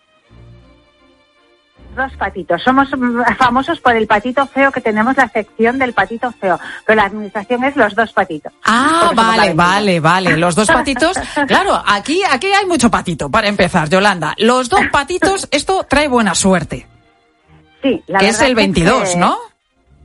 [1.94, 2.62] Dos patitos.
[2.62, 2.88] Somos
[3.38, 7.62] famosos por el patito feo que tenemos la sección del patito feo, pero la administración
[7.64, 8.52] es los dos patitos.
[8.64, 10.36] Ah, vale, vale, vale.
[10.36, 11.16] Los dos patitos.
[11.46, 14.34] Claro, aquí, aquí hay mucho patito, para empezar, Yolanda.
[14.38, 16.86] Los dos patitos, esto trae buena suerte.
[17.82, 19.36] Sí, la que es el 22, que ¿no?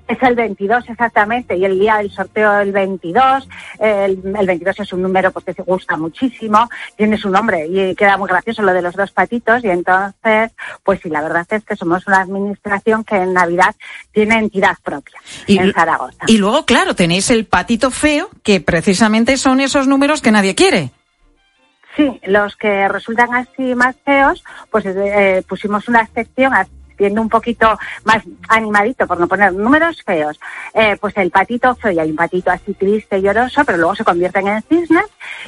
[0.09, 3.47] Es el 22 exactamente y el día del sorteo el 22.
[3.79, 6.67] El, el 22 es un número pues, que se gusta muchísimo,
[6.97, 10.51] tiene su nombre y queda muy gracioso lo de los dos patitos y entonces,
[10.83, 13.75] pues sí, la verdad es que somos una administración que en Navidad
[14.11, 16.25] tiene entidad propia en Zaragoza.
[16.25, 20.91] y luego, claro, tenéis el patito feo, que precisamente son esos números que nadie quiere.
[21.95, 26.53] Sí, los que resultan así más feos, pues eh, pusimos una sección
[26.99, 30.37] haciendo un poquito más animadito, por no poner números feos.
[30.73, 33.95] Eh, pues el patito feo, y hay un patito así triste y lloroso, pero luego
[33.95, 35.05] se convierten en cisnes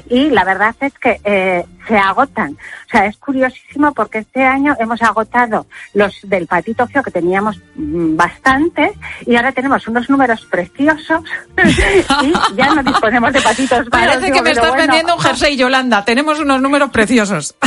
[0.09, 2.51] y la verdad es que eh, se agotan.
[2.51, 7.59] O sea, es curiosísimo porque este año hemos agotado los del patito feo que teníamos
[7.75, 8.91] mm, bastantes
[9.25, 11.21] y ahora tenemos unos números preciosos
[12.21, 13.89] y ya no disponemos de patitos feos.
[13.91, 14.83] Parece Digo, que me estás bueno.
[14.83, 16.05] vendiendo un jersey, Yolanda.
[16.05, 17.55] Tenemos unos números preciosos.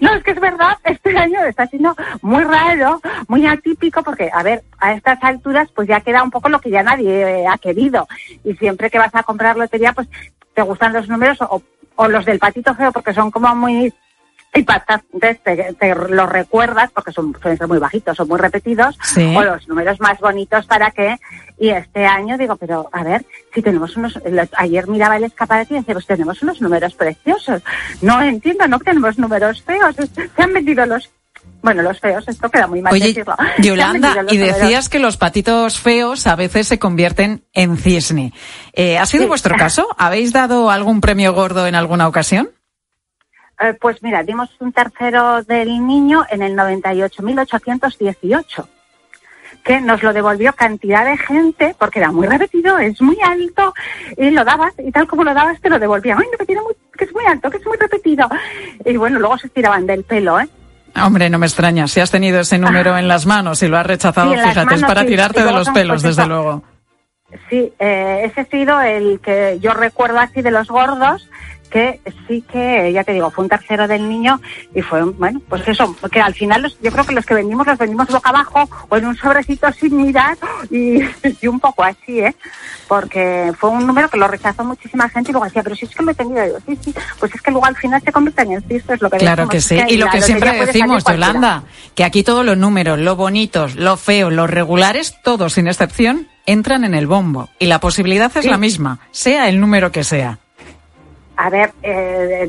[0.00, 2.73] No, es que es verdad, este año está siendo muy raro,
[3.28, 6.70] muy atípico, porque, a ver, a estas alturas, pues ya queda un poco lo que
[6.70, 8.06] ya nadie eh, ha querido.
[8.44, 10.08] Y siempre que vas a comprar lotería, pues
[10.54, 11.62] te gustan los números o,
[11.96, 13.92] o los del patito feo, porque son como muy
[14.56, 19.34] impactantes, te, te los recuerdas, porque son, suelen ser muy bajitos, son muy repetidos, Sí.
[19.36, 21.16] o los números más bonitos para que,
[21.58, 25.74] y este año digo, pero a ver, si tenemos unos, los- ayer miraba el escaparate
[25.74, 27.62] y decía, pues tenemos unos números preciosos.
[28.00, 29.96] No entiendo, no tenemos números feos,
[30.36, 31.10] se han vendido los,
[31.64, 33.34] bueno, los feos, esto queda muy mal Oye, decirlo.
[33.58, 38.34] Yolanda, y decías que los patitos feos a veces se convierten en cisne.
[38.74, 39.28] Eh, ¿Ha sido Sí.
[39.28, 39.86] vuestro caso?
[39.98, 42.50] ¿Habéis dado algún premio gordo en alguna ocasión?
[43.60, 48.66] Eh, pues mira, dimos un tercero del niño en el 98.818,
[49.64, 53.72] que nos lo devolvió cantidad de gente, porque era muy repetido, es muy alto,
[54.18, 56.18] y lo dabas, y tal como lo dabas, te lo devolvían.
[56.20, 58.28] Ay, no, que, tiene muy- que es muy alto, que es muy repetido.
[58.84, 60.48] Y bueno, luego se tiraban del pelo, ¿eh?
[60.96, 61.88] Hombre, no me extraña.
[61.88, 64.82] Si has tenido ese número en las manos y lo has rechazado, Sí, fíjate, es
[64.82, 65.06] para sí.
[65.08, 66.62] tirarte de los pelos, desde luego.
[67.50, 71.28] Sí, eh, ese ha sido el que yo recuerdo así de los gordos,
[71.74, 74.40] que sí que, ya te digo, fue un tercero del niño
[74.76, 77.66] y fue, bueno, pues eso, que al final los- yo creo que los que vendimos
[77.66, 80.36] los vendimos boca abajo o en un sobrecito sin mirar
[80.70, 81.00] y,
[81.42, 82.34] y un poco así, ¿eh?
[82.86, 85.90] Porque fue un número que lo rechazó muchísima gente y luego decía, pero si es
[85.94, 88.52] que lo he tenido, yo, sí, sí, pues es que luego al final se convierten
[88.52, 89.94] en cistos, lo que Claro decimos, que sí.
[89.94, 91.02] Y lo que siempre decimos.
[91.04, 91.64] Yolanda,
[91.96, 96.84] que aquí todos los números, los bonitos, los feos, los regulares, todos sin excepción, entran
[96.84, 97.48] en el bombo.
[97.58, 98.48] Y la posibilidad es Sí.
[98.50, 100.38] la misma, sea el número que sea.
[101.36, 102.48] A ver, eh,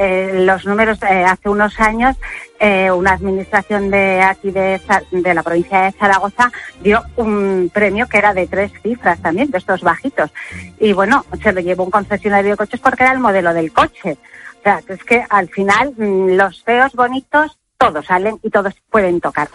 [0.00, 2.16] eh, los números eh, hace unos años
[2.58, 6.50] eh, una administración de aquí de, de la provincia de Zaragoza
[6.80, 10.32] dio un premio que era de tres cifras también, de estos bajitos.
[10.78, 14.16] Y bueno, se lo llevó un concesionario de coches porque era el modelo del coche.
[14.58, 19.20] O sea, es que al final mm, los feos bonitos todos salen y todos pueden
[19.20, 19.48] tocar.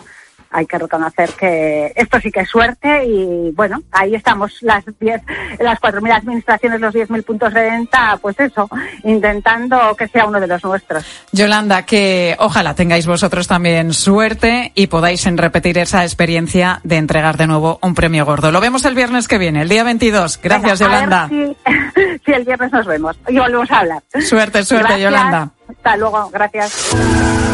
[0.51, 5.21] Hay que reconocer que esto sí que es suerte y bueno, ahí estamos las 10,
[5.59, 8.69] las 4.000 administraciones, los 10.000 puntos de venta, pues eso,
[9.03, 11.05] intentando que sea uno de los nuestros.
[11.31, 17.47] Yolanda, que ojalá tengáis vosotros también suerte y podáis repetir esa experiencia de entregar de
[17.47, 18.51] nuevo un premio gordo.
[18.51, 20.39] Lo vemos el viernes que viene, el día 22.
[20.41, 21.29] Gracias, Venga, Yolanda.
[21.29, 21.57] Si,
[22.25, 24.03] si el viernes nos vemos y volvemos a hablar.
[24.19, 25.11] Suerte, suerte, Gracias.
[25.11, 25.49] Yolanda.
[25.69, 27.50] Hasta luego, gracias.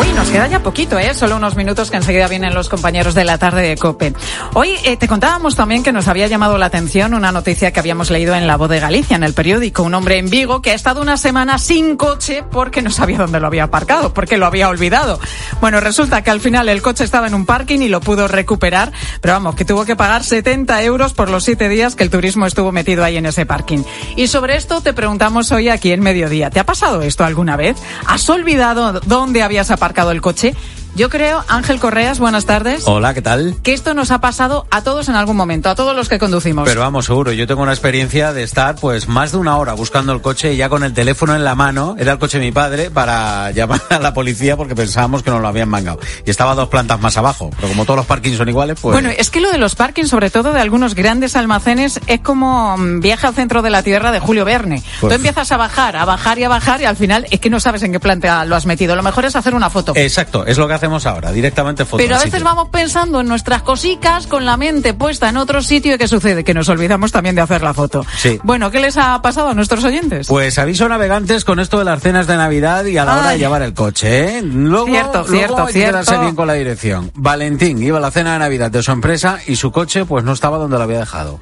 [0.00, 1.12] Uy, nos queda ya poquito, ¿eh?
[1.12, 4.14] Solo unos minutos que enseguida vienen los compañeros de la tarde de COPE.
[4.54, 8.10] Hoy eh, te contábamos también que nos había llamado la atención una noticia que habíamos
[8.10, 9.82] leído en La Voz de Galicia, en el periódico.
[9.82, 13.38] Un hombre en Vigo que ha estado una semana sin coche porque no sabía dónde
[13.38, 15.20] lo había aparcado, porque lo había olvidado.
[15.60, 18.92] Bueno, resulta que al final el coche estaba en un parking y lo pudo recuperar,
[19.20, 22.46] pero vamos, que tuvo que pagar 70 euros por los siete días que el turismo
[22.46, 23.82] estuvo metido ahí en ese parking.
[24.16, 26.48] Y sobre esto te preguntamos hoy aquí en Mediodía.
[26.48, 27.76] ¿Te ha pasado esto alguna vez?
[28.06, 29.81] ¿Has olvidado dónde habías aparcado
[30.12, 30.54] el coche?
[30.94, 32.82] Yo creo, Ángel Correas, buenas tardes.
[32.86, 33.56] Hola, ¿qué tal?
[33.62, 36.68] Que esto nos ha pasado a todos en algún momento, a todos los que conducimos.
[36.68, 40.12] Pero vamos, seguro, yo tengo una experiencia de estar pues más de una hora buscando
[40.12, 42.52] el coche y ya con el teléfono en la mano, era el coche de mi
[42.52, 45.98] padre, para llamar a la policía porque pensábamos que nos lo habían mangado.
[46.26, 48.92] Y estaba dos plantas más abajo, pero como todos los parkings son iguales, pues...
[48.92, 52.76] Bueno, es que lo de los parkings, sobre todo de algunos grandes almacenes, es como
[52.76, 54.82] mm, viaje al centro de la tierra de Julio Verne.
[55.00, 57.48] Pues- Tú empiezas a bajar, a bajar y a bajar y al final es que
[57.48, 58.94] no sabes en qué planta lo has metido.
[58.94, 59.94] Lo mejor es hacer una foto.
[59.96, 61.98] Exacto, es lo que hacemos ahora, directamente foto.
[62.02, 65.94] Pero a veces vamos pensando en nuestras cositas con la mente puesta en otro sitio
[65.94, 66.42] y ¿qué sucede?
[66.42, 68.04] Que nos olvidamos también de hacer la foto.
[68.18, 68.40] Sí.
[68.42, 70.26] Bueno, ¿qué les ha pasado a nuestros oyentes?
[70.26, 73.38] Pues aviso navegantes con esto de las cenas de Navidad y a la hora de
[73.38, 74.42] llevar el coche, ¿eh?
[74.42, 75.90] Luego, Cierto, luego cierto, hay que cierto.
[76.00, 77.12] quedarse bien con la dirección.
[77.14, 80.32] Valentín iba a la cena de Navidad de su empresa y su coche pues no
[80.32, 81.40] estaba donde lo había dejado.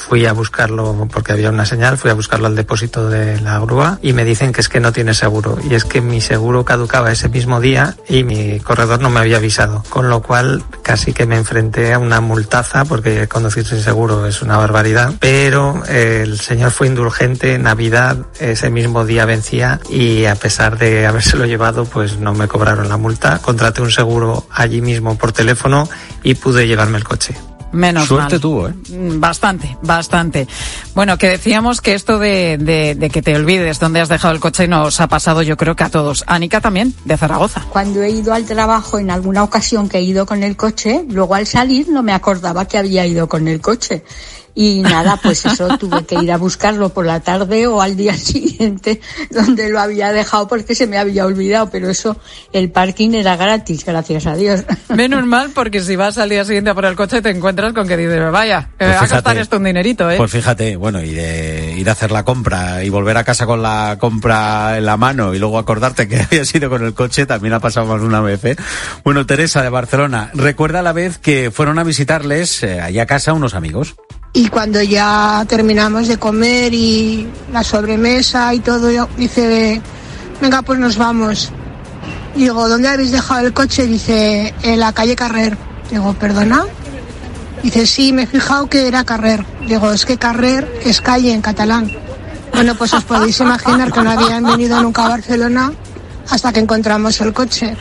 [0.00, 3.98] Fui a buscarlo porque había una señal, fui a buscarlo al depósito de la grúa
[4.02, 5.58] y me dicen que es que no tiene seguro.
[5.68, 9.36] Y es que mi seguro caducaba ese mismo día y mi corredor no me había
[9.36, 9.84] avisado.
[9.90, 14.42] Con lo cual casi que me enfrenté a una multaza porque conducir sin seguro es
[14.42, 15.12] una barbaridad.
[15.20, 21.06] Pero eh, el señor fue indulgente, Navidad ese mismo día vencía y a pesar de
[21.06, 23.38] habérselo llevado pues no me cobraron la multa.
[23.38, 25.88] Contraté un seguro allí mismo por teléfono
[26.22, 27.34] y pude llevarme el coche.
[27.72, 28.40] Menos Suerte mal.
[28.40, 28.74] tuvo, ¿eh?
[28.90, 30.48] Mm, Bastante, bastante.
[30.94, 34.40] Bueno, que decíamos que esto de, de- de que te olvides dónde has dejado el
[34.40, 36.24] coche nos ha pasado yo creo que a todos.
[36.26, 37.64] Anica también, de Zaragoza.
[37.70, 41.34] Cuando he ido al trabajo en alguna ocasión que he ido con el coche, luego
[41.34, 44.04] al salir no me acordaba que había ido con el coche.
[44.54, 48.14] Y nada, pues eso tuve que ir a buscarlo por la tarde o al día
[48.14, 52.16] siguiente donde lo había dejado porque se me había olvidado, pero eso,
[52.52, 54.64] el parking era gratis, gracias a Dios.
[54.88, 57.86] Menos mal porque si vas al día siguiente a por el coche te encuentras con
[57.86, 60.16] que dices, vaya, que me Pues va a costar esto un dinerito, ¿eh?
[60.16, 63.62] Pues fíjate, bueno, y de ir a hacer la compra y volver a casa con
[63.62, 67.54] la compra en la mano y luego acordarte que habías ido con el coche también
[67.54, 68.44] ha pasado más de una vez.
[68.44, 68.56] ¿eh?
[69.04, 73.32] Bueno, Teresa de Barcelona, recuerda la vez que fueron a visitarles eh, allá a casa
[73.32, 73.96] unos amigos.
[74.32, 79.80] Y cuando ya terminamos de comer y la sobremesa y todo, yo- dice,
[80.40, 81.50] venga, pues nos vamos.
[82.36, 83.86] Digo, ¿dónde habéis dejado el coche?
[83.86, 85.56] Dice, en la calle Carrer.
[85.90, 86.64] Digo, ¿perdona?
[87.62, 89.44] Dice, sí, me he fijado que era Carrer.
[89.66, 91.90] Digo, es que Carrer es calle en catalán.
[92.54, 95.72] Bueno, pues os podéis imaginar que no habían venido nunca a Barcelona
[96.30, 97.76] hasta que encontramos el coche.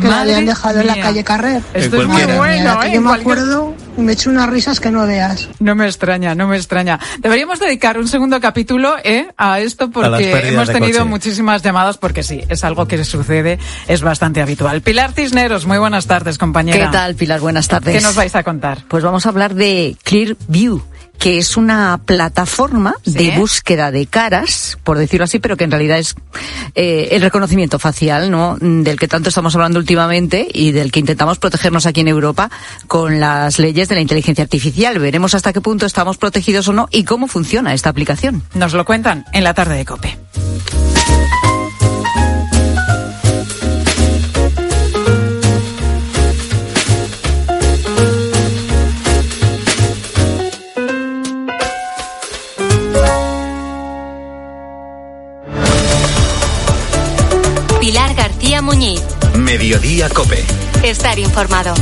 [0.00, 1.62] Que lo habían dejado en la calle Carrer.
[1.74, 2.94] Esto es muy mía, bueno, que ¿eh?
[2.94, 5.48] Yo me acuerdo me echo unas risas que no veas.
[5.60, 6.98] No me extraña, no me extraña.
[7.20, 9.28] Deberíamos dedicar un segundo capítulo ¿eh?
[9.36, 11.10] a esto porque hemos tenido coche.
[11.10, 14.82] muchísimas llamadas porque sí, es algo que sucede, es bastante habitual.
[14.82, 16.86] Pilar Cisneros, muy buenas tardes, compañera.
[16.86, 17.40] ¿Qué tal, Pilar?
[17.40, 17.94] Buenas tardes.
[17.96, 18.84] ¿Qué nos vais a contar?
[18.88, 20.82] Pues vamos a hablar de Clearview,
[21.18, 23.12] que es una plataforma Sí.
[23.12, 26.14] de búsqueda de caras, por decirlo así, pero que en realidad es
[26.74, 28.56] eh, el reconocimiento facial, ¿no?
[28.60, 32.50] Del que tanto estamos hablando últimamente y del que intentamos protegernos aquí en Europa
[32.86, 34.98] con las leyes de la inteligencia artificial.
[34.98, 38.42] Veremos hasta qué punto estamos protegidos o no y cómo funciona esta aplicación.
[38.54, 40.18] Nos lo cuentan en la tarde de Cope.
[59.74, 60.44] Mediodía Cope.
[60.84, 61.74] Estar informado.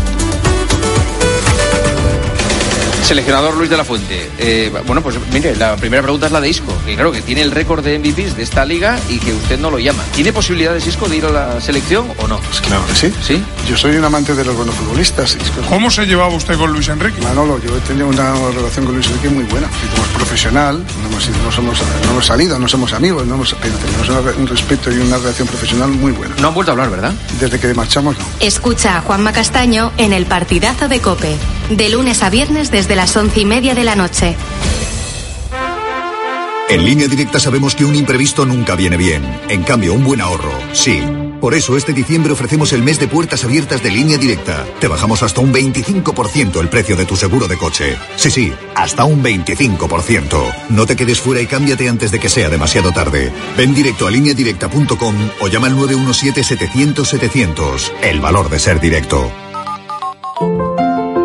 [3.03, 4.31] Seleccionador Luis de la Fuente.
[4.39, 7.43] Eh, bueno, pues mire, la primera pregunta es la de Isco, que claro que tiene
[7.43, 10.03] el récord de MVPs de esta liga y que usted no lo llama.
[10.15, 12.39] ¿Tiene posibilidades Isco de ir a la selección o no?
[12.39, 13.13] Pues claro que sí.
[13.23, 13.43] ¿Sí?
[13.69, 15.37] Yo soy un amante de los buenos futbolistas.
[15.69, 17.21] ¿Cómo se llevaba usted con Luis Enrique?
[17.23, 19.69] Manolo, yo he tenido una relación con Luis Enrique muy buena.
[19.93, 23.55] Como es profesional, no hemos, no somos, no hemos salido, no somos amigos, no hemos,
[23.61, 26.35] pero tenemos un respeto y una relación profesional muy buena.
[26.41, 27.13] No han vuelto a hablar, ¿verdad?
[27.41, 28.25] Desde que marchamos, no.
[28.41, 31.37] Escucha a Juanma Castaño en el partidazo de Cope.
[31.71, 34.35] De lunes a viernes desde las once y media de la noche.
[36.69, 39.23] En línea directa sabemos que un imprevisto nunca viene bien.
[39.49, 41.03] En cambio, un buen ahorro, sí.
[41.39, 44.65] Por eso este diciembre ofrecemos el mes de puertas abiertas de línea directa.
[44.81, 47.97] Te bajamos hasta un 25% el precio de tu seguro de coche.
[48.17, 50.55] Sí, sí, hasta un 25%.
[50.71, 53.31] No te quedes fuera y cámbiate antes de que sea demasiado tarde.
[53.57, 57.93] Ven directo a lineadirecta.com o llama al 917-700-700.
[58.03, 59.31] El valor de ser directo.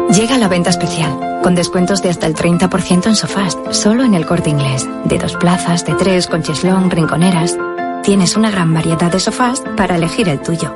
[0.09, 4.25] Llega la venta especial, con descuentos de hasta el 30% en sofás, solo en el
[4.25, 4.85] corte inglés.
[5.05, 7.55] De dos plazas, de tres, con cheslón, rinconeras.
[8.03, 10.75] Tienes una gran variedad de sofás para elegir el tuyo.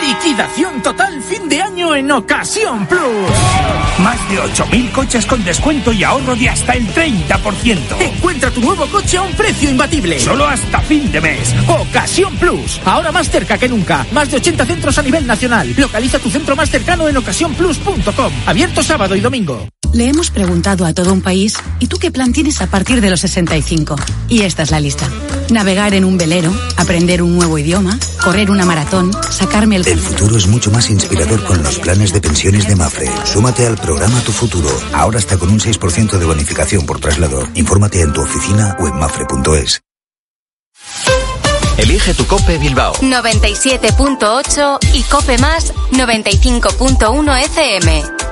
[0.00, 3.00] Liquidación total fin de año en Ocasión Plus.
[4.02, 7.78] Más de 8.000 coches con descuento y ahorro de hasta el 30%.
[8.00, 10.18] Encuentra tu nuevo coche a un precio imbatible.
[10.18, 11.54] Solo hasta fin de mes.
[11.68, 12.80] Ocasión Plus.
[12.84, 14.06] Ahora más cerca que nunca.
[14.12, 15.72] Más de 80 centros a nivel nacional.
[15.76, 18.32] Localiza tu centro más cercano en ocasiónplus.com.
[18.46, 19.68] Abierto sábado y domingo.
[19.92, 23.10] Le hemos preguntado a todo un país, ¿y tú qué plan tienes a partir de
[23.10, 23.96] los 65?
[24.28, 25.08] Y esta es la lista.
[25.50, 29.88] Navegar en un velero, aprender un nuevo idioma, correr una maratón, sacarme el...
[29.88, 33.10] El futuro es mucho más inspirador con los planes de pensiones de Mafre.
[33.24, 34.70] Súmate al programa Tu Futuro.
[34.92, 37.48] Ahora está con un 6% de bonificación por traslado.
[37.54, 39.80] Infórmate en tu oficina o en mafre.es.
[41.78, 42.94] Elige tu Cope Bilbao.
[42.94, 48.29] 97.8 y Cope Más 95.1 FM.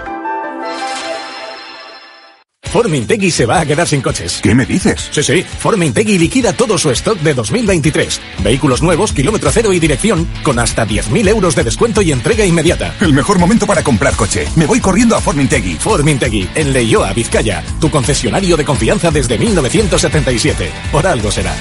[2.68, 4.40] Formintegui se va a quedar sin coches.
[4.42, 5.08] ¿Qué me dices?
[5.10, 5.42] Sí, sí.
[5.42, 8.20] Formintegui liquida todo su stock de 2023.
[8.42, 12.94] Vehículos nuevos, kilómetro cero y dirección, con hasta 10.000 euros de descuento y entrega inmediata.
[13.00, 14.46] El mejor momento para comprar coche.
[14.56, 15.76] Me voy corriendo a Formintegui.
[15.76, 17.64] Formintegui, en Leioa, Vizcaya.
[17.80, 20.70] Tu concesionario de confianza desde 1977.
[20.92, 21.54] Por algo será.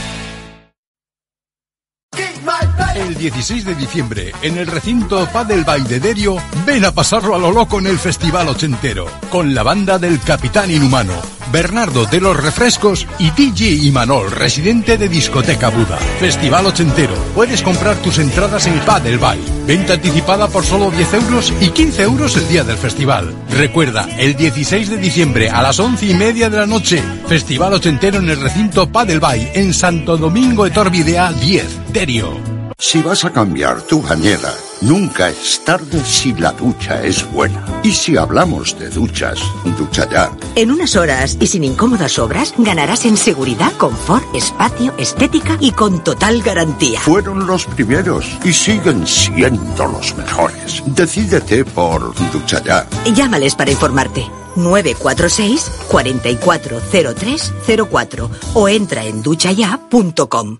[2.97, 7.77] El 16 de diciembre, en el recinto Padel Baidederio, ven a pasarlo a lo loco
[7.77, 11.13] en el Festival Ochentero, con la banda del Capitán Inhumano,
[11.51, 15.97] Bernardo de los Refrescos y DJ Imanol, residente de Discoteca Buda.
[16.19, 17.13] Festival Ochentero.
[17.35, 19.39] Puedes comprar tus entradas en Padel Bay.
[19.67, 23.31] Venta anticipada por solo 10 euros y 15 euros el día del festival.
[23.51, 28.17] Recuerda, el 16 de diciembre a las 11 y media de la noche, Festival Ochentero
[28.17, 32.57] en el recinto Padel Bay, en Santo Domingo Etorvidea 10, Terio.
[32.79, 37.65] Si vas a cambiar tu bañera, nunca es tarde si la ducha es buena.
[37.81, 39.39] Y si hablamos de duchas,
[39.79, 40.31] ducha ya.
[40.53, 46.03] En unas horas y sin incómodas obras, ganarás en seguridad, confort, espacio, estética y con
[46.03, 46.99] total garantía.
[46.99, 50.83] Fueron los primeros y siguen siendo los mejores.
[50.85, 52.87] Decídete por ducha ya.
[53.11, 54.23] Llámales para informarte.
[54.55, 60.59] 946 440304 o entra en duchaya.com.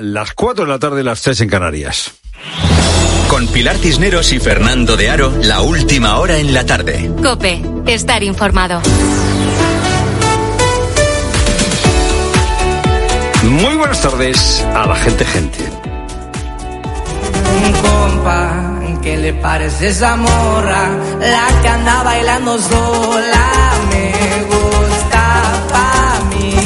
[0.00, 2.14] Las 4 de la tarde, las 3 en Canarias.
[3.28, 7.12] Con Pilar Cisneros y Fernando de Aro, la última hora en la tarde.
[7.22, 8.80] Cope, estar informado.
[13.44, 15.58] Muy buenas tardes a la gente, gente.
[17.62, 20.88] Un compa, ¿qué le parece esa morra?
[21.20, 23.71] La que anda bailando sola,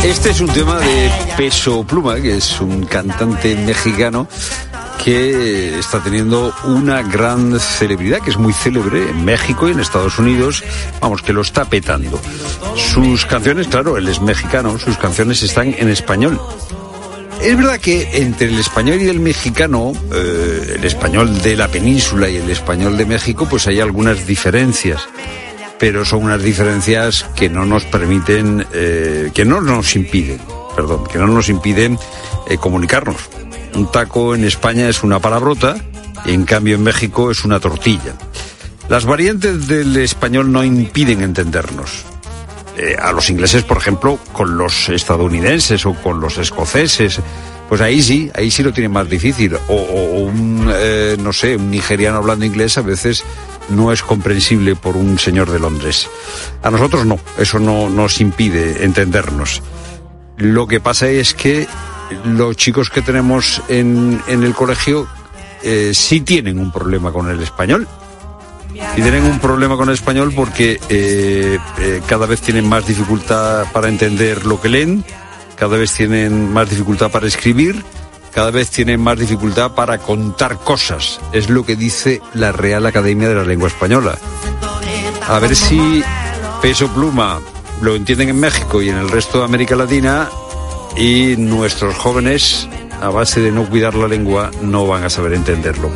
[0.06, 4.28] Este es un tema de Peso Pluma, que es un cantante mexicano
[5.04, 10.20] que está teniendo una gran celebridad, que es muy célebre en México y en Estados
[10.20, 10.62] Unidos,
[11.00, 12.20] vamos, que lo está petando.
[12.76, 16.40] Sus canciones, claro, él es mexicano, sus canciones están en español.
[17.42, 22.28] Es verdad que entre el español y el mexicano, eh, el español de la península
[22.28, 25.00] y el español de México, pues hay algunas diferencias
[25.78, 30.40] pero son unas diferencias que no nos permiten, eh, que no nos impiden,
[30.74, 31.98] perdón, que no nos impiden
[32.48, 33.16] eh, comunicarnos.
[33.74, 35.76] Un taco en España es una palabrota,
[36.24, 38.14] y en cambio en México es una tortilla.
[38.88, 42.04] Las variantes del español no impiden entendernos.
[42.76, 47.20] Eh, a los ingleses, por ejemplo, con los estadounidenses o con los escoceses,
[47.68, 49.56] pues ahí sí, ahí sí lo tienen más difícil.
[49.68, 53.24] O, o un, eh, no sé, un nigeriano hablando inglés a veces
[53.68, 56.08] no es comprensible por un señor de Londres.
[56.62, 59.62] A nosotros no, eso no nos impide entendernos.
[60.36, 61.66] Lo que pasa es que
[62.24, 65.08] los chicos que tenemos en, en el colegio
[65.62, 67.88] eh, sí tienen un problema con el español.
[68.96, 71.58] Y tienen un problema con el español porque eh,
[72.06, 75.02] cada vez tienen más dificultad para entender lo que leen,
[75.56, 77.82] cada vez tienen más dificultad para escribir,
[78.32, 81.18] cada vez tienen más dificultad para contar cosas.
[81.32, 84.18] Es lo que dice la Real Academia de la Lengua Española.
[85.26, 86.02] A ver si
[86.60, 87.40] peso pluma
[87.80, 90.28] lo entienden en México y en el resto de América Latina
[90.96, 92.68] y nuestros jóvenes,
[93.00, 95.90] a base de no cuidar la lengua, no van a saber entenderlo.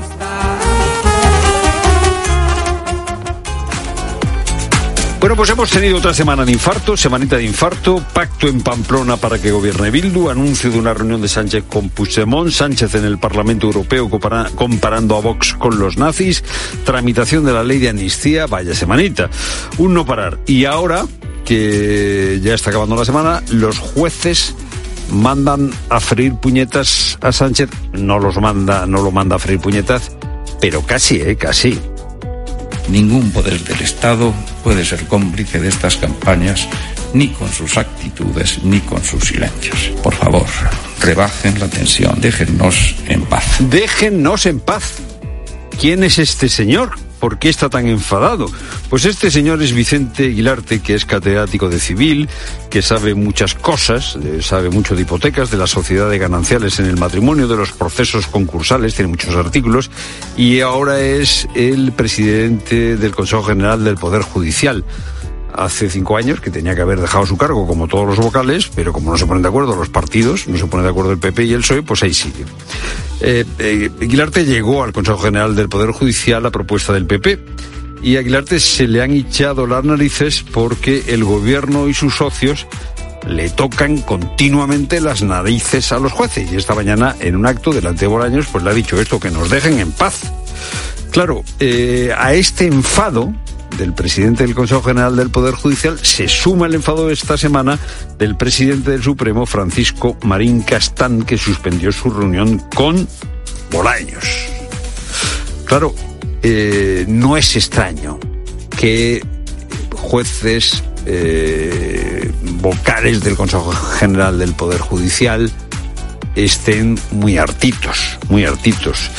[5.20, 9.38] Bueno, pues hemos tenido otra semana de infarto, semanita de infarto, pacto en Pamplona para
[9.38, 13.66] que gobierne Bildu, anuncio de una reunión de Sánchez con Puigdemont, Sánchez en el Parlamento
[13.66, 16.42] Europeo compara- comparando a Vox con los nazis,
[16.84, 19.28] tramitación de la ley de amnistía, vaya semanita,
[19.76, 20.38] un no parar.
[20.46, 21.04] Y ahora,
[21.44, 24.54] que ya está acabando la semana, los jueces
[25.12, 30.12] mandan a freír puñetas a Sánchez, no los manda, no lo manda a freír puñetas,
[30.62, 31.78] pero casi, eh, casi.
[32.88, 36.68] Ningún poder del Estado puede ser cómplice de estas campañas,
[37.14, 39.92] ni con sus actitudes, ni con sus silencios.
[40.02, 40.46] Por favor,
[41.00, 43.44] rebajen la tensión, déjennos en paz.
[43.60, 44.94] Déjennos en paz.
[45.80, 47.09] ¿Quién es este señor?
[47.20, 48.50] ¿Por qué está tan enfadado?
[48.88, 52.28] Pues este señor es Vicente Aguilarte, que es catedrático de civil,
[52.70, 56.96] que sabe muchas cosas, sabe mucho de hipotecas, de la sociedad de gananciales en el
[56.96, 59.90] matrimonio, de los procesos concursales, tiene muchos artículos,
[60.36, 64.84] y ahora es el presidente del Consejo General del Poder Judicial
[65.54, 68.92] hace cinco años que tenía que haber dejado su cargo como todos los vocales, pero
[68.92, 71.44] como no se ponen de acuerdo los partidos, no se ponen de acuerdo el PP
[71.44, 72.44] y el PSOE, pues ahí sigue.
[73.20, 77.38] Eh, eh, Aguilarte llegó al Consejo General del Poder Judicial a propuesta del PP
[78.02, 82.66] y a Aguilarte se le han hinchado las narices porque el gobierno y sus socios
[83.26, 88.00] le tocan continuamente las narices a los jueces y esta mañana en un acto delante
[88.00, 90.32] de Bolaños pues le ha dicho esto, que nos dejen en paz.
[91.10, 93.34] Claro, eh, a este enfado
[93.76, 97.78] del presidente del Consejo General del Poder Judicial se suma el enfado de esta semana
[98.18, 103.08] del presidente del Supremo, Francisco Marín Castán, que suspendió su reunión con
[103.70, 104.24] Bolaños.
[105.64, 105.94] Claro,
[106.42, 108.18] eh, no es extraño
[108.76, 109.24] que
[109.94, 115.50] jueces, eh, vocales del Consejo General del Poder Judicial
[116.34, 119.10] estén muy hartitos, muy hartitos.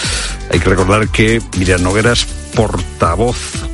[0.51, 2.25] Hay que recordar que Miriam Noguera es
[2.55, 3.70] portavoz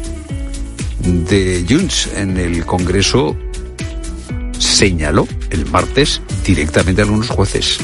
[1.07, 3.37] de Junts en el Congreso
[4.59, 7.79] señaló el martes directamente a algunos jueces.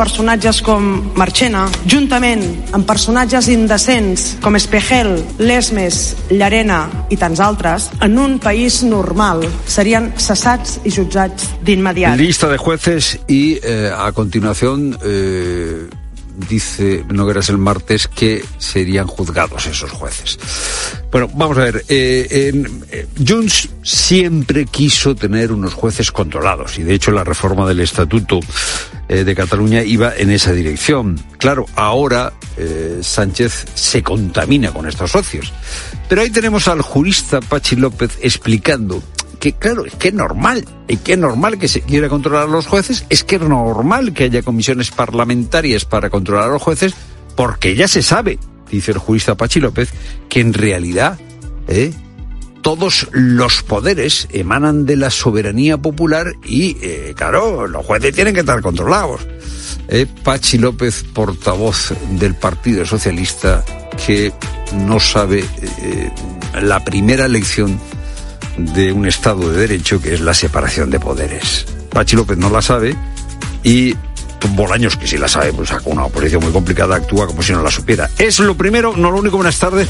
[0.00, 0.84] personatges com
[1.18, 2.40] Marchena, juntament
[2.72, 5.10] amb personatges indecents com Espejel,
[5.42, 5.98] Lesmes,
[6.30, 12.16] Llarena i tants altres, en un país normal serien cessats i jutjats d'immediat.
[12.16, 15.90] Lista de jueces y eh, a continuación eh,
[16.48, 20.38] dice Nogueras el martes que serían juzgados esos jueces.
[21.10, 21.84] Bueno, vamos a ver.
[21.88, 22.52] Eh,
[22.90, 28.38] eh, Junts siempre quiso tener unos jueces controlados y de hecho la reforma del estatuto
[29.08, 31.20] eh, de Cataluña iba en esa dirección.
[31.38, 32.32] Claro, ahora
[33.00, 35.52] Sánchez se contamina con estos socios.
[36.08, 39.02] Pero ahí tenemos al jurista Pachi López explicando
[39.38, 42.50] que claro, es que es normal, y que es normal que se quiera controlar a
[42.52, 46.92] los jueces, es que es normal que haya comisiones parlamentarias para controlar a los jueces,
[47.36, 48.38] porque ya se sabe,
[48.76, 49.90] dice el jurista Pachi López,
[50.28, 51.18] que en realidad
[51.68, 51.92] ¿eh?
[52.62, 58.40] todos los poderes emanan de la soberanía popular y, eh, claro, los jueces tienen que
[58.40, 59.22] estar controlados.
[59.88, 63.64] Eh, Pachi López, portavoz del Partido Socialista,
[64.06, 64.32] que
[64.86, 65.44] no sabe
[66.60, 67.78] la primera lección
[68.74, 71.66] de un Estado de Derecho que es la separación de poderes.
[71.90, 72.96] Pachi López no la sabe
[73.62, 73.94] y
[74.48, 77.62] Bolaños, que sí la sabe, pues con una oposición muy complicada, actúa como si no
[77.62, 78.10] la supiera.
[78.18, 79.36] Es lo primero, no lo único.
[79.36, 79.88] Buenas tardes,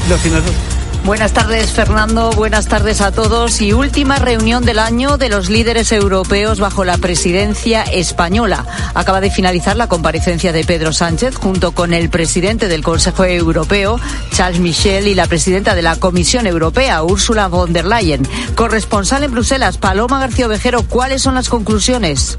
[1.03, 2.31] Buenas tardes, Fernando.
[2.31, 3.59] Buenas tardes a todos.
[3.59, 8.67] Y última reunión del año de los líderes europeos bajo la presidencia española.
[8.93, 13.99] Acaba de finalizar la comparecencia de Pedro Sánchez junto con el presidente del Consejo Europeo,
[14.31, 18.21] Charles Michel, y la presidenta de la Comisión Europea, Ursula von der Leyen.
[18.53, 22.37] Corresponsal en Bruselas, Paloma García Ovejero, ¿cuáles son las conclusiones?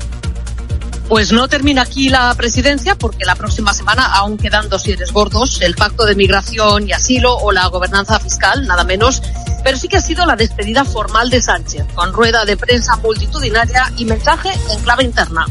[1.09, 5.75] Pues no termina aquí la presidencia porque la próxima semana aún quedan dosieres gordos, el
[5.75, 9.23] pacto de migración y asilo o la gobernanza fiscal, nada menos,
[9.63, 13.93] pero sí que ha sido la despedida formal de Sánchez, con rueda de prensa multitudinaria
[13.97, 15.47] y mensaje en clave interna.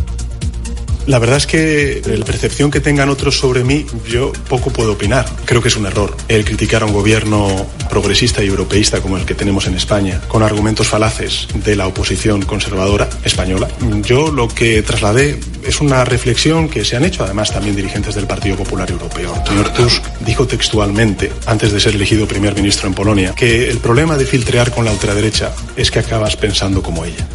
[1.08, 5.26] La verdad es que la percepción que tengan otros sobre mí, yo poco puedo opinar.
[5.46, 9.26] Creo que es un error el criticar a un gobierno progresista y europeísta como el
[9.26, 13.68] que tenemos en España, con argumentos falaces de la oposición conservadora española.
[14.04, 18.28] Yo lo que trasladé es una reflexión que se han hecho además también dirigentes del
[18.28, 19.34] Partido Popular Europeo.
[19.42, 23.80] El señor Tusk dijo textualmente, antes de ser elegido primer ministro en Polonia, que el
[23.80, 27.28] problema de filtrear con la ultraderecha es que acabas pensando como ella.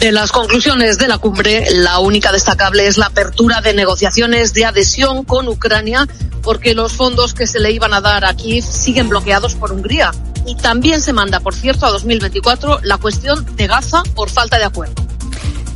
[0.00, 4.64] De las conclusiones de la cumbre, la única destacable es la apertura de negociaciones de
[4.64, 6.06] adhesión con Ucrania,
[6.40, 10.12] porque los fondos que se le iban a dar a Kiev siguen bloqueados por Hungría.
[10.46, 14.66] Y también se manda, por cierto, a 2024 la cuestión de Gaza por falta de
[14.66, 14.94] acuerdo.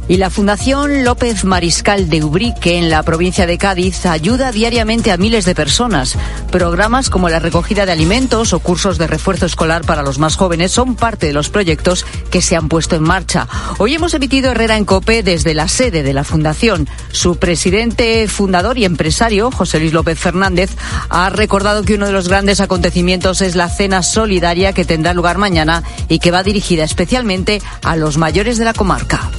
[0.09, 5.17] Y la Fundación López Mariscal de Ubrique, en la provincia de Cádiz, ayuda diariamente a
[5.17, 6.17] miles de personas.
[6.51, 10.73] Programas como la recogida de alimentos o cursos de refuerzo escolar para los más jóvenes
[10.73, 13.47] son parte de los proyectos que se han puesto en marcha.
[13.79, 16.89] Hoy hemos emitido Herrera en Cope desde la sede de la Fundación.
[17.13, 20.71] Su presidente, fundador y empresario, José Luis López Fernández,
[21.11, 25.39] ha recordado que uno de los grandes acontecimientos es la cena solidaria que tendrá lugar
[25.39, 29.31] mañana y que va dirigida especialmente a los mayores de la comarca.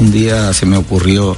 [0.00, 1.36] Un día se me ocurrió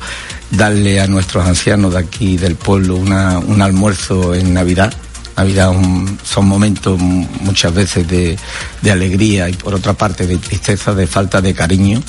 [0.50, 4.92] darle a nuestros ancianos de aquí del pueblo un almuerzo en Navidad.
[5.36, 5.72] Navidad
[6.22, 8.38] son momentos muchas veces de,
[8.90, 12.02] alegría y por otra parte de tristeza, de falta de cariño.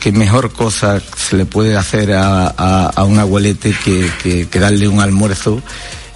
[0.00, 5.60] ¿Qué mejor cosa se le puede hacer a, un abuelete que, que, darle un almuerzo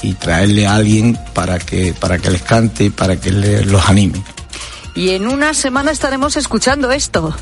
[0.02, 4.22] y traerle a alguien para que, para que les cante para que los anime?
[4.94, 7.34] Y en una semana estaremos escuchando esto.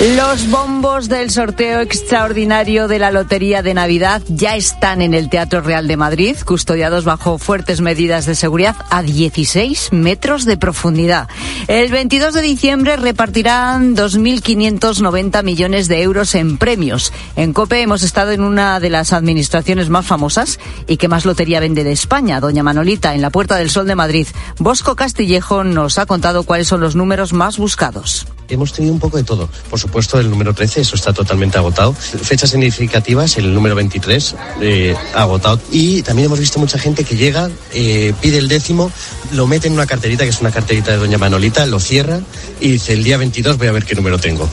[0.00, 5.60] Los bombos del sorteo extraordinario de la Lotería de Navidad ya están en el Teatro
[5.60, 11.28] Real de Madrid, custodiados bajo fuertes medidas de seguridad a 16 metros de profundidad.
[11.68, 17.12] El 22 de diciembre repartirán 2.590 millones de euros en premios.
[17.36, 21.60] En COPE hemos estado en una de las administraciones más famosas y que más lotería
[21.60, 24.26] vende de España, Doña Manolita, en la Puerta del Sol de Madrid.
[24.58, 29.16] Bosco Castillejo nos ha contado cuáles son los números más buscados hemos tenido un poco
[29.16, 29.48] de todo.
[29.68, 31.92] Por supuesto, el número 13, eso está totalmente agotado.
[31.92, 35.60] Fechas significativas, el número 23, eh, agotado.
[35.70, 38.90] Y también hemos visto mucha gente que llega, eh, pide el décimo,
[39.32, 42.20] lo mete en una carterita, que es una carterita de Doña Manolita, lo cierra
[42.60, 44.48] y dice, el día 22 voy a ver qué número tengo.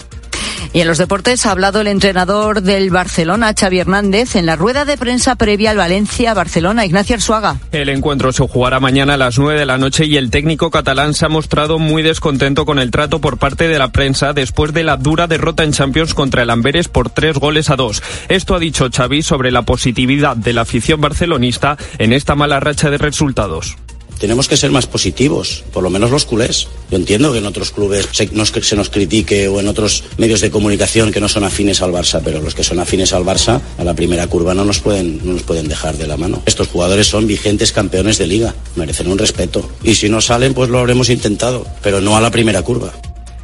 [0.73, 4.85] Y en los deportes ha hablado el entrenador del Barcelona, Xavi Hernández, en la rueda
[4.85, 7.57] de prensa previa al Valencia-Barcelona, Ignacio Arzuaga.
[7.71, 11.13] El encuentro se jugará mañana a las 9 de la noche y el técnico catalán
[11.13, 14.83] se ha mostrado muy descontento con el trato por parte de la prensa después de
[14.83, 18.03] la dura derrota en Champions contra el Amberes por tres goles a dos.
[18.29, 22.89] Esto ha dicho Xavi sobre la positividad de la afición barcelonista en esta mala racha
[22.89, 23.77] de resultados.
[24.19, 26.67] Tenemos que ser más positivos, por lo menos los culés.
[26.89, 30.41] Yo entiendo que en otros clubes se nos, se nos critique o en otros medios
[30.41, 33.61] de comunicación que no son afines al Barça, pero los que son afines al Barça
[33.77, 36.41] a la primera curva no nos pueden, no nos pueden dejar de la mano.
[36.45, 39.69] Estos jugadores son vigentes campeones de liga, merecen un respeto.
[39.83, 42.93] Y si no salen, pues lo habremos intentado, pero no a la primera curva.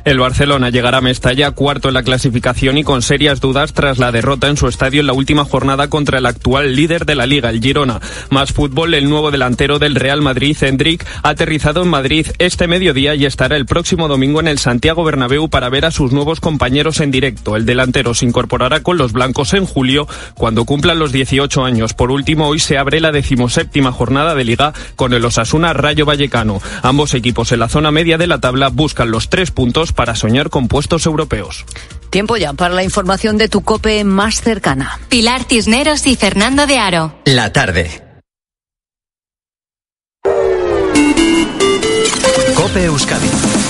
[0.05, 4.11] El Barcelona llegará a Mestalla cuarto en la clasificación y con serias dudas tras la
[4.11, 7.49] derrota en su estadio en la última jornada contra el actual líder de la liga,
[7.49, 8.01] el Girona.
[8.29, 13.25] Más fútbol, el nuevo delantero del Real Madrid, Hendrik, aterrizado en Madrid este mediodía y
[13.25, 17.09] estará el próximo domingo en el Santiago Bernabéu para ver a sus nuevos compañeros en
[17.09, 17.55] directo.
[17.55, 21.93] El delantero se incorporará con los blancos en julio, cuando cumplan los 18 años.
[21.93, 26.61] Por último, hoy se abre la decimoséptima jornada de liga con el Osasuna Rayo Vallecano.
[26.81, 30.49] Ambos equipos en la zona media de la tabla buscan los tres puntos para soñar
[30.49, 31.65] con puestos europeos.
[32.09, 34.99] Tiempo ya para la información de tu cope más cercana.
[35.09, 37.15] Pilar Cisneros y Fernando de Aro.
[37.25, 38.03] La tarde.
[42.55, 43.62] Cope Euskadi.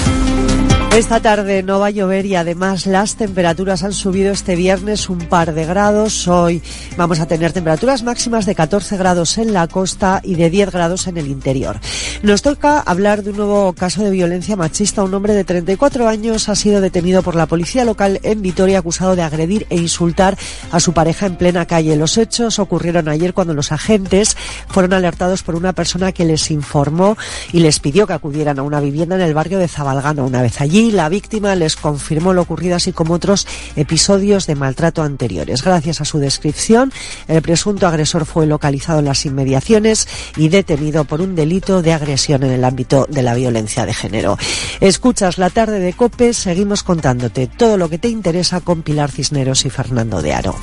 [0.96, 5.18] Esta tarde no va a llover y además las temperaturas han subido este viernes un
[5.18, 6.28] par de grados.
[6.28, 6.62] Hoy
[6.98, 11.08] vamos a tener temperaturas máximas de 14 grados en la costa y de 10 grados
[11.08, 11.80] en el interior.
[12.22, 15.04] Nos toca hablar de un nuevo caso de violencia machista.
[15.04, 19.16] Un hombre de 34 años ha sido detenido por la policía local en Vitoria acusado
[19.16, 20.38] de agredir e insultar
[20.72, 21.96] a su pareja en plena calle.
[21.96, 24.38] Los hechos ocurrieron ayer cuando los agentes
[24.68, 27.18] fueron alertados por una persona que les informó
[27.52, 30.22] y les pidió que acudieran a una vivienda en el barrio de Zabalgana.
[30.22, 35.04] Una vez allí, la víctima les confirmó lo ocurrido así como otros episodios de maltrato
[35.04, 35.64] anteriores.
[35.64, 36.92] Gracias a su descripción,
[37.28, 40.08] el presunto agresor fue localizado en las inmediaciones
[40.38, 44.38] y detenido por un delito de agresión en el ámbito de la violencia de género.
[44.80, 49.66] Escuchas la tarde de COPE, seguimos contándote todo lo que te interesa con Pilar Cisneros
[49.66, 50.56] y Fernando de Aro.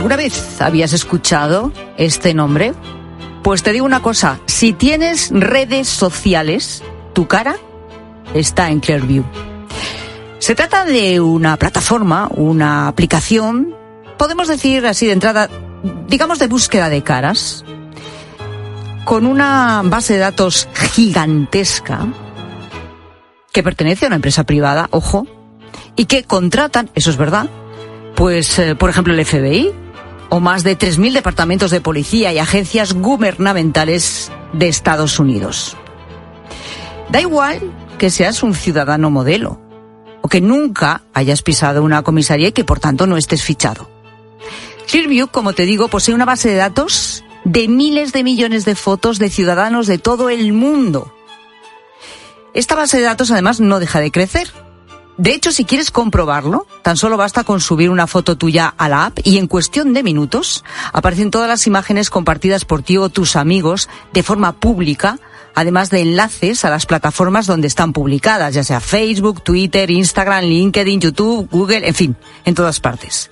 [0.00, 2.72] ¿Alguna vez habías escuchado este nombre?
[3.42, 6.82] Pues te digo una cosa, si tienes redes sociales,
[7.12, 7.56] tu cara
[8.32, 9.24] está en Clearview.
[10.38, 13.76] Se trata de una plataforma, una aplicación,
[14.16, 15.50] podemos decir así de entrada,
[16.08, 17.66] digamos de búsqueda de caras,
[19.04, 22.08] con una base de datos gigantesca
[23.52, 25.26] que pertenece a una empresa privada, ojo,
[25.94, 27.50] y que contratan, eso es verdad,
[28.16, 29.79] pues eh, por ejemplo el FBI
[30.30, 35.76] o más de 3.000 departamentos de policía y agencias gubernamentales de Estados Unidos.
[37.10, 37.60] Da igual
[37.98, 39.60] que seas un ciudadano modelo
[40.22, 43.90] o que nunca hayas pisado una comisaría y que por tanto no estés fichado.
[44.90, 49.18] Clearview, como te digo, posee una base de datos de miles de millones de fotos
[49.18, 51.12] de ciudadanos de todo el mundo.
[52.54, 54.52] Esta base de datos además no deja de crecer.
[55.20, 59.04] De hecho, si quieres comprobarlo, tan solo basta con subir una foto tuya a la
[59.04, 60.64] app y en cuestión de minutos
[60.94, 65.18] aparecen todas las imágenes compartidas por ti o tus amigos de forma pública,
[65.54, 71.02] además de enlaces a las plataformas donde están publicadas, ya sea Facebook, Twitter, Instagram, LinkedIn,
[71.02, 72.16] YouTube, Google, en fin,
[72.46, 73.30] en todas partes.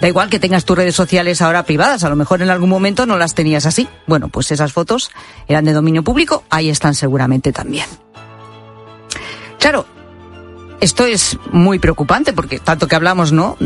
[0.00, 3.04] Da igual que tengas tus redes sociales ahora privadas, a lo mejor en algún momento
[3.04, 3.86] no las tenías así.
[4.06, 5.10] Bueno, pues esas fotos
[5.48, 7.84] eran de dominio público, ahí están seguramente también.
[9.58, 9.86] Claro,
[10.80, 13.56] esto es muy preocupante porque tanto que hablamos, ¿no?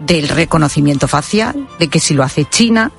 [0.00, 2.92] Del reconocimiento facial, de que si lo hace China,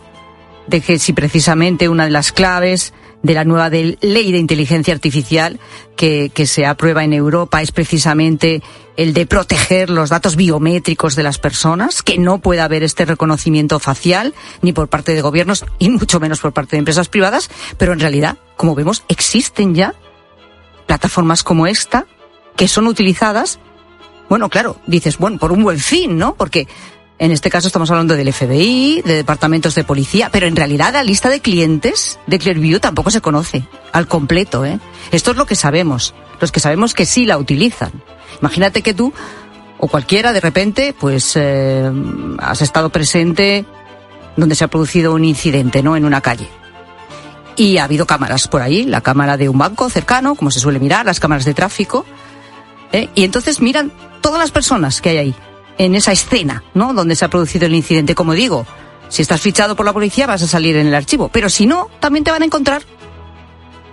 [0.67, 5.59] de que si precisamente una de las claves de la nueva ley de inteligencia artificial
[5.95, 8.61] que, que se aprueba en Europa es precisamente
[8.97, 13.79] el de proteger los datos biométricos de las personas, que no pueda haber este reconocimiento
[13.79, 17.93] facial ni por parte de gobiernos y mucho menos por parte de empresas privadas, pero
[17.93, 19.95] en realidad, como vemos, existen ya
[20.85, 22.05] plataformas como esta
[22.55, 23.59] que son utilizadas,
[24.29, 26.35] bueno, claro, dices, bueno, por un buen fin, ¿no?
[26.35, 26.67] Porque
[27.17, 31.03] en este caso estamos hablando del FBI, de departamentos de policía, pero en realidad la
[31.03, 34.79] lista de clientes de Clearview tampoco se conoce al completo, ¿eh?
[35.11, 37.91] Esto es lo que sabemos, los que sabemos que sí la utilizan.
[38.41, 39.13] Imagínate que tú
[39.77, 41.89] o cualquiera de repente, pues eh,
[42.39, 43.65] has estado presente
[44.35, 45.95] donde se ha producido un incidente, ¿no?
[45.95, 46.49] En una calle.
[47.55, 50.79] Y ha habido cámaras por ahí, la cámara de un banco cercano, como se suele
[50.79, 52.05] mirar, las cámaras de tráfico.
[52.91, 53.09] ¿Eh?
[53.15, 55.35] Y entonces miran todas las personas que hay ahí,
[55.77, 56.93] en esa escena, ¿no?
[56.93, 58.15] Donde se ha producido el incidente.
[58.15, 58.65] Como digo,
[59.09, 61.89] si estás fichado por la policía vas a salir en el archivo, pero si no,
[61.99, 62.83] también te van a encontrar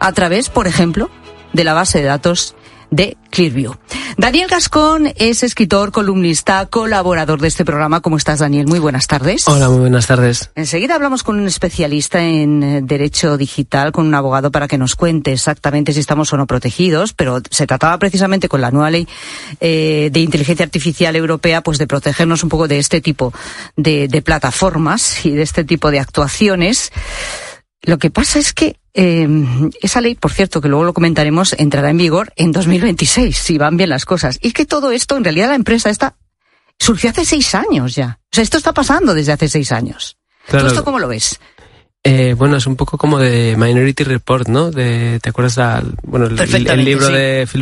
[0.00, 1.10] a través, por ejemplo,
[1.52, 2.56] de la base de datos
[2.92, 3.74] de Clearview.
[4.18, 8.02] Daniel Gascón es escritor, columnista, colaborador de este programa.
[8.02, 8.66] ¿Cómo estás, Daniel?
[8.66, 9.48] Muy buenas tardes.
[9.48, 10.50] Hola, muy buenas tardes.
[10.54, 14.94] Enseguida hablamos con un especialista en eh, derecho digital, con un abogado para que nos
[14.94, 19.08] cuente exactamente si estamos o no protegidos, pero se trataba precisamente con la nueva ley
[19.60, 23.32] eh, de inteligencia artificial europea, pues de protegernos un poco de este tipo
[23.76, 26.92] de, de plataformas y de este tipo de actuaciones.
[27.80, 29.28] Lo que pasa es que eh,
[29.80, 33.76] esa ley, por cierto, que luego lo comentaremos, entrará en vigor en 2026, si van
[33.76, 34.38] bien las cosas.
[34.42, 36.16] Y es que todo esto, en realidad, la empresa esta
[36.78, 38.18] surgió hace seis años ya.
[38.24, 40.16] O sea, esto está pasando desde hace seis años.
[40.46, 40.66] Claro.
[40.66, 41.38] ¿Tú esto cómo lo ves?
[42.04, 44.72] Eh, bueno, es un poco como de Minority Report, ¿no?
[44.72, 47.12] De, ¿Te acuerdas del bueno, el, libro sí.
[47.12, 47.60] de Philip